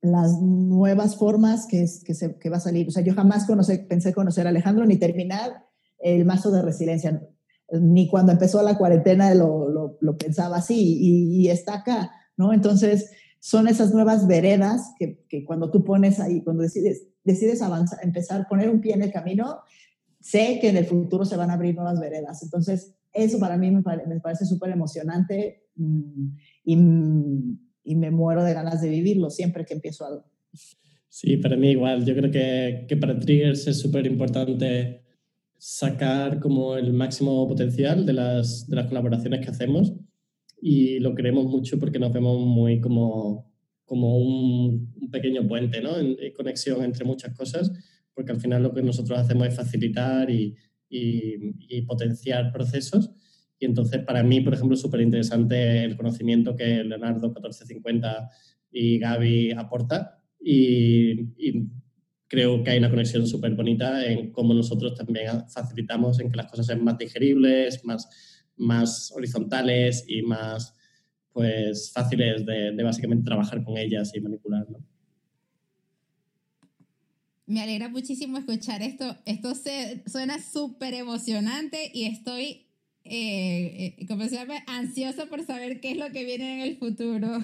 las 0.02 0.42
nuevas 0.42 1.16
formas 1.16 1.66
que, 1.66 1.84
es, 1.84 2.04
que, 2.04 2.14
se, 2.14 2.38
que 2.38 2.50
va 2.50 2.58
a 2.58 2.62
salir. 2.62 2.90
O 2.90 2.92
sea, 2.92 3.04
yo 3.04 3.14
jamás 3.14 3.46
conocí, 3.46 3.78
pensé 3.88 4.14
conocer 4.14 4.46
a 4.46 4.50
Alejandro 4.50 4.86
ni 4.86 4.98
terminar 4.98 5.66
el 6.00 6.26
mazo 6.26 6.52
de 6.52 6.62
resiliencia. 6.62 7.26
Ni 7.72 8.10
cuando 8.10 8.34
empezó 8.34 8.62
la 8.62 8.78
cuarentena 8.78 9.34
lo, 9.34 9.70
lo, 9.70 9.98
lo 10.02 10.18
pensaba 10.18 10.58
así 10.58 10.98
y, 11.00 11.42
y 11.42 11.50
está 11.50 11.76
acá 11.76 12.12
¿no? 12.38 12.54
Entonces, 12.54 13.12
son 13.40 13.68
esas 13.68 13.94
nuevas 13.94 14.26
veredas 14.26 14.94
que, 14.98 15.44
cuando 15.46 15.70
tú 15.70 15.84
pones 15.84 16.20
ahí, 16.20 16.42
cuando 16.42 16.64
decides, 16.64 17.08
decides 17.26 17.62
avanzar, 17.62 18.00
empezar, 18.02 18.48
poner 18.48 18.70
un 18.70 18.80
pie 18.80 18.94
en 18.94 19.04
el 19.04 19.12
camino, 19.12 19.60
sé 20.22 20.60
que 20.62 20.70
en 20.70 20.78
el 20.78 20.86
futuro 20.86 21.26
se 21.26 21.36
van 21.36 21.50
a 21.50 21.54
abrir 21.54 21.76
nuevas 21.76 22.00
veredas. 22.00 22.42
Entonces, 22.42 22.96
eso 23.12 23.40
para 23.40 23.58
mí 23.58 23.70
me, 23.70 23.82
pare, 23.82 24.08
me 24.08 24.20
parece 24.22 24.46
súper 24.46 24.72
emocionante 24.72 25.68
mmm, 25.76 26.30
y, 26.64 26.78
y, 27.84 27.96
me 27.96 28.12
muero 28.12 28.44
de 28.46 28.54
ganas 28.54 28.82
de 28.82 28.90
vivirlo 28.90 29.30
siempre 29.30 29.66
que 29.66 29.74
empiezo 29.74 30.06
algo. 30.06 30.24
Sí, 31.10 31.36
para 31.36 31.58
mí 31.58 31.72
igual. 31.72 32.06
Yo 32.06 32.16
creo 32.16 32.32
que, 32.32 32.86
que 32.88 32.96
para 32.96 33.20
Triggers 33.20 33.68
es 33.68 33.78
súper 33.78 34.08
importante 34.08 35.04
sacar 35.58 36.40
como 36.40 36.78
el 36.78 36.94
máximo 36.94 37.46
potencial 37.48 38.06
de 38.06 38.14
las, 38.14 38.68
de 38.68 38.78
las 38.78 38.88
colaboraciones 38.88 39.42
que 39.42 39.52
hacemos 39.52 39.94
y 40.66 41.00
lo 41.00 41.14
queremos 41.14 41.46
mucho 41.46 41.78
porque 41.78 42.00
nos 42.00 42.14
vemos 42.14 42.40
muy 42.40 42.80
como, 42.80 43.52
como 43.84 44.18
un, 44.18 44.94
un 44.96 45.12
pequeño 45.12 45.46
puente, 45.46 45.82
¿no? 45.82 46.00
En, 46.00 46.16
en, 46.18 46.34
conexión 46.34 46.82
entre 46.86 47.04
muchas 47.04 47.36
cosas, 47.36 47.70
porque 48.14 48.32
al 48.32 48.40
final 48.40 48.64
lo 48.64 48.74
que 48.74 48.82
nosotros 48.82 49.20
hacemos 49.20 49.46
es 49.46 49.58
facilitar 49.58 50.30
y, 50.30 50.56
y, 50.88 51.36
y 51.68 51.82
potenciar 51.82 52.54
procesos. 52.54 53.12
Y 53.60 53.66
entonces, 53.66 54.06
para 54.06 54.24
mí, 54.24 54.40
por 54.40 54.54
ejemplo, 54.54 54.76
es 54.76 54.80
súper 54.80 55.02
interesante 55.02 55.84
el 55.84 55.98
conocimiento 55.98 56.56
que 56.56 56.82
Leonardo 56.86 57.28
1450 57.28 58.30
y 58.72 59.00
Gaby 59.00 59.52
aporta. 59.52 60.24
Y, 60.40 61.24
y 61.38 61.68
creo 62.30 62.64
que 62.64 62.72
hay 62.72 62.78
una 62.80 62.90
conexión 62.90 63.28
súper 63.28 63.54
bonita 63.54 64.06
en 64.06 64.32
cómo 64.32 64.54
nosotros 64.54 64.96
también 64.96 65.28
facilitamos 65.54 66.22
en 66.22 66.32
que 66.32 66.38
las 66.38 66.50
cosas 66.50 66.68
sean 66.68 66.86
más 66.86 66.98
digeribles, 66.98 67.84
más 67.84 68.08
más 68.58 69.12
horizontales 69.16 70.06
y 70.08 70.22
más 70.22 70.74
pues 71.32 71.92
fáciles 71.92 72.46
de, 72.46 72.72
de 72.72 72.84
básicamente 72.84 73.26
trabajar 73.26 73.64
con 73.64 73.78
ellas 73.78 74.12
y 74.14 74.22
manipular. 74.22 74.70
¿no? 74.70 74.80
Me 77.46 77.62
alegra 77.62 77.90
muchísimo 77.90 78.38
escuchar 78.38 78.82
esto. 78.82 79.18
Esto 79.26 79.54
se, 79.54 80.04
suena 80.08 80.38
súper 80.42 80.94
emocionante 80.94 81.92
y 81.94 82.06
estoy, 82.06 82.68
eh, 83.04 83.96
eh, 83.98 84.06
como 84.08 84.24
se 84.24 84.36
llama, 84.36 84.56
ansiosa 84.66 85.26
por 85.26 85.46
saber 85.46 85.82
qué 85.82 85.92
es 85.92 85.98
lo 85.98 86.10
que 86.12 86.24
viene 86.24 86.56
en 86.56 86.62
el 86.62 86.78
futuro. 86.78 87.44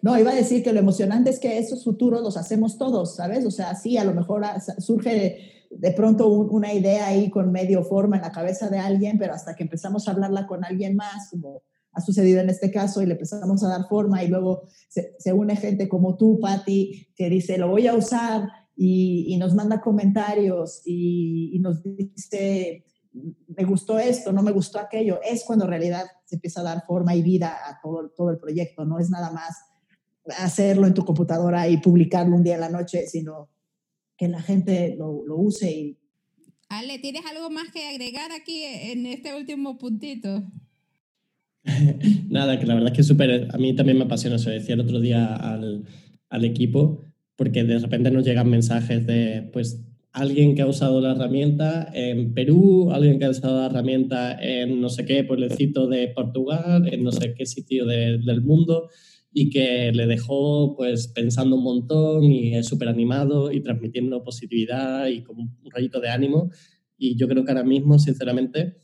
No, 0.00 0.18
iba 0.18 0.32
a 0.32 0.34
decir 0.34 0.64
que 0.64 0.72
lo 0.72 0.80
emocionante 0.80 1.30
es 1.30 1.38
que 1.38 1.58
esos 1.58 1.84
futuros 1.84 2.22
los 2.22 2.36
hacemos 2.36 2.76
todos, 2.76 3.14
¿sabes? 3.14 3.46
O 3.46 3.52
sea, 3.52 3.76
sí, 3.76 3.96
a 3.96 4.04
lo 4.04 4.12
mejor 4.12 4.44
surge 4.78 5.61
de 5.78 5.92
pronto 5.92 6.28
una 6.28 6.72
idea 6.72 7.06
ahí 7.06 7.30
con 7.30 7.50
medio 7.50 7.82
forma 7.82 8.16
en 8.16 8.22
la 8.22 8.32
cabeza 8.32 8.68
de 8.68 8.78
alguien, 8.78 9.18
pero 9.18 9.32
hasta 9.32 9.54
que 9.54 9.62
empezamos 9.62 10.06
a 10.06 10.12
hablarla 10.12 10.46
con 10.46 10.64
alguien 10.64 10.96
más, 10.96 11.30
como 11.30 11.62
ha 11.92 12.00
sucedido 12.00 12.40
en 12.40 12.50
este 12.50 12.70
caso, 12.70 13.02
y 13.02 13.06
le 13.06 13.12
empezamos 13.12 13.62
a 13.64 13.68
dar 13.68 13.88
forma 13.88 14.22
y 14.22 14.28
luego 14.28 14.62
se, 14.88 15.32
une 15.32 15.56
gente 15.56 15.88
como 15.88 16.16
tú, 16.16 16.38
Patti, 16.40 17.08
que 17.14 17.28
dice, 17.28 17.58
lo 17.58 17.68
voy 17.68 17.86
a 17.86 17.94
usar 17.94 18.48
y, 18.76 19.36
nos 19.38 19.54
manda 19.54 19.80
comentarios 19.80 20.82
y, 20.84 21.58
nos 21.60 21.82
dice, 21.82 22.84
me 23.12 23.64
gustó 23.64 23.98
esto, 23.98 24.32
no 24.32 24.42
me 24.42 24.52
gustó 24.52 24.78
aquello, 24.78 25.20
es 25.22 25.44
cuando 25.44 25.64
en 25.64 25.70
realidad 25.70 26.04
se 26.24 26.36
empieza 26.36 26.60
a 26.60 26.64
dar 26.64 26.84
forma 26.86 27.14
y 27.14 27.22
vida 27.22 27.56
a 27.66 27.78
todo, 27.82 28.10
todo 28.10 28.30
el 28.30 28.38
proyecto, 28.38 28.84
no 28.84 28.98
es 28.98 29.10
nada 29.10 29.30
más 29.30 29.56
hacerlo 30.38 30.86
en 30.86 30.94
tu 30.94 31.04
computadora 31.04 31.68
y 31.68 31.78
publicarlo 31.78 32.36
un 32.36 32.42
día 32.42 32.54
en 32.54 32.60
la 32.60 32.68
noche, 32.68 33.06
sino 33.06 33.50
que 34.22 34.28
la 34.28 34.40
gente 34.40 34.94
lo, 34.96 35.26
lo 35.26 35.36
use. 35.36 35.68
Y... 35.68 35.98
Ale, 36.68 37.00
¿tienes 37.00 37.22
algo 37.26 37.50
más 37.50 37.72
que 37.72 37.88
agregar 37.88 38.30
aquí 38.30 38.62
en 38.62 39.04
este 39.06 39.34
último 39.34 39.78
puntito? 39.78 40.44
Nada, 42.28 42.60
que 42.60 42.66
la 42.66 42.74
verdad 42.74 42.92
es 42.92 42.96
que 42.96 43.02
súper, 43.02 43.48
a 43.52 43.58
mí 43.58 43.74
también 43.74 43.98
me 43.98 44.04
apasiona, 44.04 44.36
eso 44.36 44.50
decía 44.50 44.74
el 44.76 44.80
otro 44.80 45.00
día 45.00 45.34
al, 45.34 45.86
al, 46.28 46.44
equipo, 46.44 47.04
porque 47.34 47.64
de 47.64 47.80
repente 47.80 48.12
nos 48.12 48.24
llegan 48.24 48.48
mensajes 48.48 49.04
de, 49.08 49.50
pues, 49.52 49.82
alguien 50.12 50.54
que 50.54 50.62
ha 50.62 50.68
usado 50.68 51.00
la 51.00 51.16
herramienta 51.16 51.90
en 51.92 52.32
Perú, 52.32 52.92
alguien 52.92 53.18
que 53.18 53.24
ha 53.24 53.30
usado 53.30 53.58
la 53.58 53.66
herramienta 53.66 54.38
en 54.40 54.80
no 54.80 54.88
sé 54.88 55.04
qué 55.04 55.24
pueblecito 55.24 55.88
de 55.88 56.06
Portugal, 56.14 56.88
en 56.92 57.02
no 57.02 57.10
sé 57.10 57.34
qué 57.34 57.44
sitio 57.44 57.86
del 57.86 58.42
mundo, 58.42 58.88
y 59.32 59.50
que 59.50 59.92
le 59.92 60.06
dejó 60.06 60.76
pues 60.76 61.08
pensando 61.08 61.56
un 61.56 61.64
montón 61.64 62.24
y 62.24 62.54
es 62.54 62.66
súper 62.66 62.88
animado 62.88 63.50
y 63.50 63.60
transmitiendo 63.60 64.22
positividad 64.22 65.06
y 65.06 65.22
como 65.22 65.42
un 65.42 65.70
rayito 65.70 66.00
de 66.00 66.10
ánimo. 66.10 66.50
Y 66.98 67.16
yo 67.16 67.26
creo 67.28 67.44
que 67.44 67.50
ahora 67.50 67.64
mismo, 67.64 67.98
sinceramente, 67.98 68.76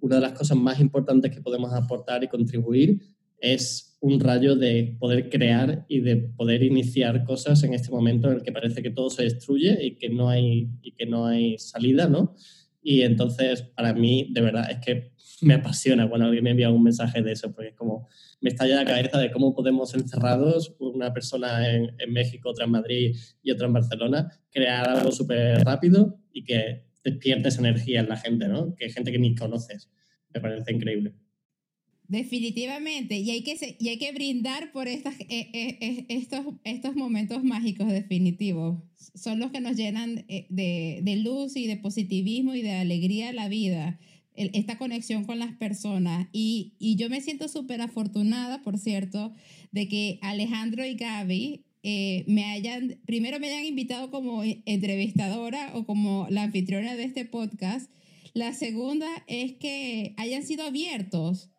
una 0.00 0.16
de 0.16 0.22
las 0.22 0.32
cosas 0.32 0.56
más 0.56 0.80
importantes 0.80 1.30
que 1.30 1.40
podemos 1.40 1.72
aportar 1.72 2.24
y 2.24 2.28
contribuir 2.28 3.00
es 3.38 3.96
un 4.00 4.18
rayo 4.18 4.56
de 4.56 4.96
poder 4.98 5.28
crear 5.28 5.84
y 5.88 6.00
de 6.00 6.16
poder 6.16 6.62
iniciar 6.62 7.24
cosas 7.24 7.62
en 7.62 7.74
este 7.74 7.90
momento 7.90 8.28
en 8.28 8.36
el 8.36 8.42
que 8.42 8.52
parece 8.52 8.82
que 8.82 8.90
todo 8.90 9.10
se 9.10 9.24
destruye 9.24 9.84
y 9.84 9.96
que 9.96 10.08
no 10.08 10.28
hay, 10.28 10.70
y 10.82 10.92
que 10.92 11.06
no 11.06 11.26
hay 11.26 11.58
salida, 11.58 12.08
¿no? 12.08 12.34
Y 12.82 13.02
entonces, 13.02 13.62
para 13.62 13.94
mí, 13.94 14.28
de 14.32 14.40
verdad, 14.40 14.70
es 14.70 14.78
que 14.84 15.11
me 15.42 15.54
apasiona 15.54 16.08
cuando 16.08 16.26
alguien 16.26 16.44
me 16.44 16.50
envía 16.50 16.70
un 16.70 16.82
mensaje 16.82 17.22
de 17.22 17.32
eso, 17.32 17.52
porque 17.52 17.70
es 17.70 17.74
como, 17.74 18.08
me 18.40 18.50
estalla 18.50 18.76
la 18.76 18.84
cabeza 18.84 19.18
de 19.18 19.30
cómo 19.30 19.54
podemos 19.54 19.94
encerrados, 19.94 20.74
una 20.78 21.12
persona 21.12 21.68
en, 21.68 22.12
México, 22.12 22.50
otra 22.50 22.64
en 22.64 22.70
Madrid 22.70 23.16
y 23.42 23.50
otra 23.50 23.66
en 23.66 23.72
Barcelona, 23.72 24.40
crear 24.50 24.88
algo 24.88 25.10
súper 25.12 25.58
rápido 25.64 26.18
y 26.32 26.44
que 26.44 26.84
despiertes 27.04 27.58
energía 27.58 28.00
en 28.00 28.08
la 28.08 28.16
gente, 28.16 28.48
¿no? 28.48 28.74
Que 28.76 28.90
gente 28.90 29.10
que 29.10 29.18
ni 29.18 29.34
conoces. 29.34 29.90
Me 30.32 30.40
parece 30.40 30.72
increíble. 30.72 31.14
Definitivamente, 32.08 33.18
y 33.18 33.30
hay 33.30 33.42
que, 33.42 33.76
y 33.78 33.88
hay 33.88 33.96
que 33.96 34.12
brindar 34.12 34.70
por 34.72 34.86
estas, 34.86 35.18
eh, 35.20 35.48
eh, 35.52 35.78
eh, 35.80 36.06
estos, 36.10 36.40
estos 36.64 36.94
momentos 36.94 37.42
mágicos 37.42 37.88
definitivos. 37.88 38.82
Son 39.14 39.38
los 39.38 39.50
que 39.50 39.60
nos 39.60 39.76
llenan 39.76 40.26
de, 40.26 41.00
de, 41.02 41.16
luz 41.16 41.56
y 41.56 41.66
de 41.66 41.78
positivismo 41.78 42.54
y 42.54 42.62
de 42.62 42.72
alegría 42.72 43.32
la 43.32 43.48
vida, 43.48 43.98
esta 44.34 44.78
conexión 44.78 45.24
con 45.24 45.38
las 45.38 45.52
personas. 45.52 46.28
Y, 46.32 46.74
y 46.78 46.96
yo 46.96 47.08
me 47.10 47.20
siento 47.20 47.48
súper 47.48 47.80
afortunada, 47.80 48.62
por 48.62 48.78
cierto, 48.78 49.32
de 49.72 49.88
que 49.88 50.18
Alejandro 50.22 50.84
y 50.84 50.94
Gaby 50.94 51.64
eh, 51.82 52.24
me 52.28 52.44
hayan, 52.44 53.00
primero 53.06 53.40
me 53.40 53.48
hayan 53.48 53.64
invitado 53.64 54.10
como 54.10 54.42
entrevistadora 54.44 55.72
o 55.74 55.84
como 55.84 56.26
la 56.30 56.44
anfitriona 56.44 56.94
de 56.94 57.04
este 57.04 57.24
podcast. 57.24 57.90
La 58.34 58.54
segunda 58.54 59.08
es 59.26 59.54
que 59.54 60.14
hayan 60.16 60.44
sido 60.44 60.64
abiertos 60.64 61.50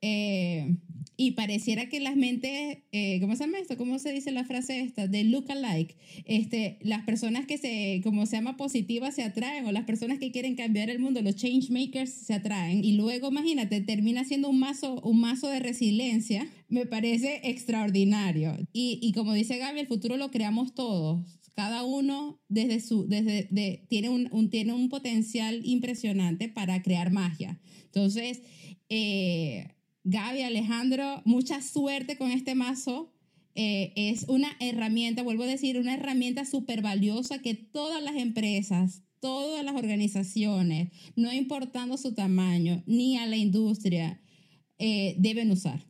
eh, 0.00 0.76
y 1.20 1.32
pareciera 1.32 1.88
que 1.88 1.98
las 1.98 2.14
mentes, 2.14 2.78
eh, 2.92 3.18
¿cómo 3.20 3.34
se 3.34 3.42
llama 3.42 3.58
esto? 3.58 3.76
¿Cómo 3.76 3.98
se 3.98 4.12
dice 4.12 4.30
la 4.30 4.44
frase 4.44 4.80
esta? 4.80 5.08
De 5.08 5.24
look 5.24 5.50
alike. 5.50 5.96
Este, 6.26 6.78
las 6.80 7.04
personas 7.04 7.44
que 7.44 7.58
se, 7.58 8.00
como 8.04 8.24
se 8.24 8.36
llama 8.36 8.56
positivas, 8.56 9.16
se 9.16 9.24
atraen, 9.24 9.66
o 9.66 9.72
las 9.72 9.82
personas 9.82 10.20
que 10.20 10.30
quieren 10.30 10.54
cambiar 10.54 10.90
el 10.90 11.00
mundo, 11.00 11.20
los 11.20 11.34
change 11.34 11.70
makers, 11.70 12.12
se 12.12 12.34
atraen. 12.34 12.84
Y 12.84 12.92
luego, 12.92 13.30
imagínate, 13.30 13.80
termina 13.80 14.22
siendo 14.22 14.48
un 14.48 14.60
mazo, 14.60 15.00
un 15.00 15.18
mazo 15.18 15.48
de 15.48 15.58
resiliencia. 15.58 16.48
Me 16.68 16.86
parece 16.86 17.40
extraordinario. 17.42 18.56
Y, 18.72 19.00
y 19.02 19.10
como 19.10 19.34
dice 19.34 19.58
Gaby, 19.58 19.80
el 19.80 19.86
futuro 19.88 20.16
lo 20.16 20.30
creamos 20.30 20.72
todos. 20.72 21.40
Cada 21.56 21.82
uno 21.82 22.40
desde 22.48 22.78
su, 22.78 23.08
desde, 23.08 23.48
de, 23.50 23.84
tiene, 23.88 24.08
un, 24.08 24.28
un, 24.30 24.50
tiene 24.50 24.72
un 24.72 24.88
potencial 24.88 25.62
impresionante 25.64 26.48
para 26.48 26.80
crear 26.80 27.10
magia. 27.10 27.60
Entonces, 27.86 28.40
eh, 28.88 29.66
Gaby, 30.04 30.42
Alejandro, 30.42 31.22
mucha 31.24 31.60
suerte 31.60 32.16
con 32.16 32.30
este 32.30 32.54
mazo. 32.54 33.12
Eh, 33.54 33.92
es 33.96 34.24
una 34.28 34.48
herramienta, 34.60 35.22
vuelvo 35.22 35.42
a 35.42 35.46
decir, 35.46 35.78
una 35.78 35.94
herramienta 35.94 36.44
súper 36.44 36.80
valiosa 36.80 37.40
que 37.40 37.54
todas 37.54 38.02
las 38.02 38.14
empresas, 38.14 39.02
todas 39.20 39.64
las 39.64 39.74
organizaciones, 39.74 40.90
no 41.16 41.32
importando 41.32 41.96
su 41.96 42.14
tamaño, 42.14 42.82
ni 42.86 43.18
a 43.18 43.26
la 43.26 43.36
industria, 43.36 44.20
eh, 44.78 45.16
deben 45.18 45.50
usar. 45.50 45.84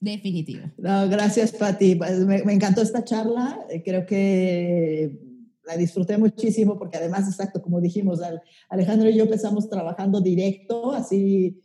Definitivo. 0.00 0.62
gracias, 0.76 1.52
Pati. 1.52 1.94
Pues, 1.94 2.18
me, 2.26 2.42
me, 2.44 2.52
encantó 2.52 2.82
esta 2.82 3.04
charla. 3.04 3.58
Eh, 3.70 3.82
creo 3.82 4.04
que 4.04 5.18
la 5.66 5.76
disfruté 5.76 6.18
muchísimo 6.18 6.78
porque 6.78 6.98
además, 6.98 7.28
exacto, 7.28 7.62
como 7.62 7.80
dijimos, 7.80 8.20
Alejandro 8.68 9.10
y 9.10 9.16
yo 9.16 9.24
empezamos 9.24 9.68
trabajando 9.68 10.20
directo, 10.20 10.92
así 10.92 11.62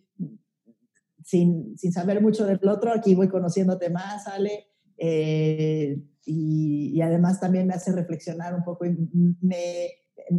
sin, 1.32 1.78
sin, 1.78 1.94
saber 1.94 2.22
mucho 2.22 2.46
del 2.46 2.60
otro, 2.68 2.92
aquí 2.92 3.16
voy 3.16 3.30
conociéndote 3.30 3.90
más, 3.90 4.28
Ale, 4.28 4.68
eh, 4.98 5.98
y, 6.26 6.92
y, 6.94 7.02
además 7.02 7.40
también 7.40 7.68
me 7.68 7.74
hace 7.74 7.94
reflexionar 7.94 8.54
un 8.54 8.64
poco 8.64 8.86
y 8.86 8.96
me, 9.42 9.88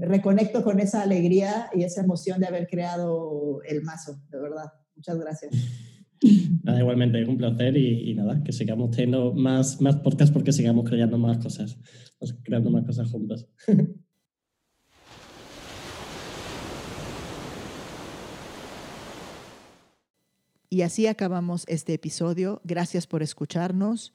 reconecto 0.02 0.62
con 0.62 0.81
esa 0.81 1.02
alegría 1.02 1.70
y 1.74 1.83
esa 1.83 2.02
emoción 2.02 2.40
de 2.40 2.46
haber 2.46 2.66
creado 2.68 3.62
el 3.66 3.83
mazo, 3.83 4.20
de 4.31 4.38
verdad. 4.38 4.66
Muchas 4.94 5.18
gracias. 5.18 5.52
Nada, 6.62 6.78
igualmente, 6.78 7.22
es 7.22 7.28
un 7.28 7.38
placer 7.38 7.76
y, 7.76 8.11
y, 8.11 8.14
nada, 8.14 8.42
que 8.44 8.52
sigamos 8.52 8.90
teniendo 8.90 9.33
más, 9.33 9.81
más 9.81 9.96
podcasts 9.96 10.33
porque 10.33 10.52
sigamos 10.52 10.88
creando 10.88 11.18
más 11.18 11.38
cosas, 11.38 11.76
creando 12.44 12.70
más 12.70 12.85
cosas 12.85 13.11
juntos. 13.11 13.48
Y 20.72 20.80
así 20.80 21.06
acabamos 21.06 21.64
este 21.68 21.92
episodio. 21.92 22.62
Gracias 22.64 23.06
por 23.06 23.22
escucharnos. 23.22 24.14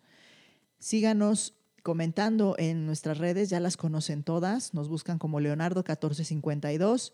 Síganos 0.79 1.53
comentando 1.83 2.55
en 2.57 2.87
nuestras 2.87 3.19
redes, 3.19 3.51
ya 3.51 3.59
las 3.59 3.77
conocen 3.77 4.23
todas. 4.23 4.73
Nos 4.73 4.89
buscan 4.89 5.19
como 5.19 5.39
Leonardo1452 5.39 7.13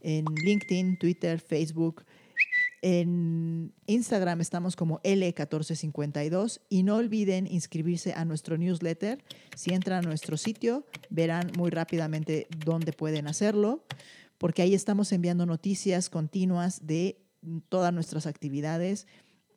en 0.00 0.24
LinkedIn, 0.24 0.98
Twitter, 0.98 1.38
Facebook. 1.38 2.04
En 2.82 3.72
Instagram 3.86 4.40
estamos 4.40 4.74
como 4.74 5.00
L1452 5.02 6.60
y 6.68 6.82
no 6.82 6.96
olviden 6.96 7.46
inscribirse 7.46 8.12
a 8.14 8.24
nuestro 8.24 8.58
newsletter. 8.58 9.22
Si 9.54 9.72
entran 9.72 10.04
a 10.04 10.08
nuestro 10.08 10.36
sitio, 10.36 10.84
verán 11.10 11.52
muy 11.56 11.70
rápidamente 11.70 12.48
dónde 12.66 12.92
pueden 12.92 13.28
hacerlo, 13.28 13.84
porque 14.36 14.62
ahí 14.62 14.74
estamos 14.74 15.12
enviando 15.12 15.46
noticias 15.46 16.10
continuas 16.10 16.84
de 16.88 17.23
todas 17.68 17.92
nuestras 17.92 18.26
actividades. 18.26 19.06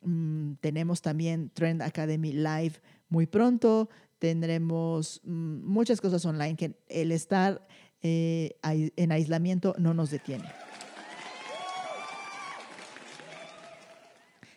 Mm, 0.02 0.54
tenemos 0.60 1.02
también 1.02 1.50
Trend 1.50 1.82
Academy 1.82 2.32
Live 2.32 2.80
muy 3.08 3.26
pronto. 3.26 3.88
Tendremos 4.18 5.20
mm, 5.24 5.64
muchas 5.64 6.00
cosas 6.00 6.24
online 6.24 6.56
que 6.56 6.78
el 6.88 7.12
estar 7.12 7.66
eh, 8.02 8.56
en 8.62 9.12
aislamiento 9.12 9.74
no 9.78 9.94
nos 9.94 10.10
detiene. 10.10 10.48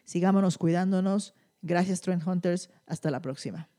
Sigámonos 0.06 0.58
cuidándonos. 0.58 1.34
Gracias, 1.62 2.02
Trend 2.02 2.28
Hunters. 2.28 2.70
Hasta 2.86 3.12
la 3.12 3.22
próxima. 3.22 3.70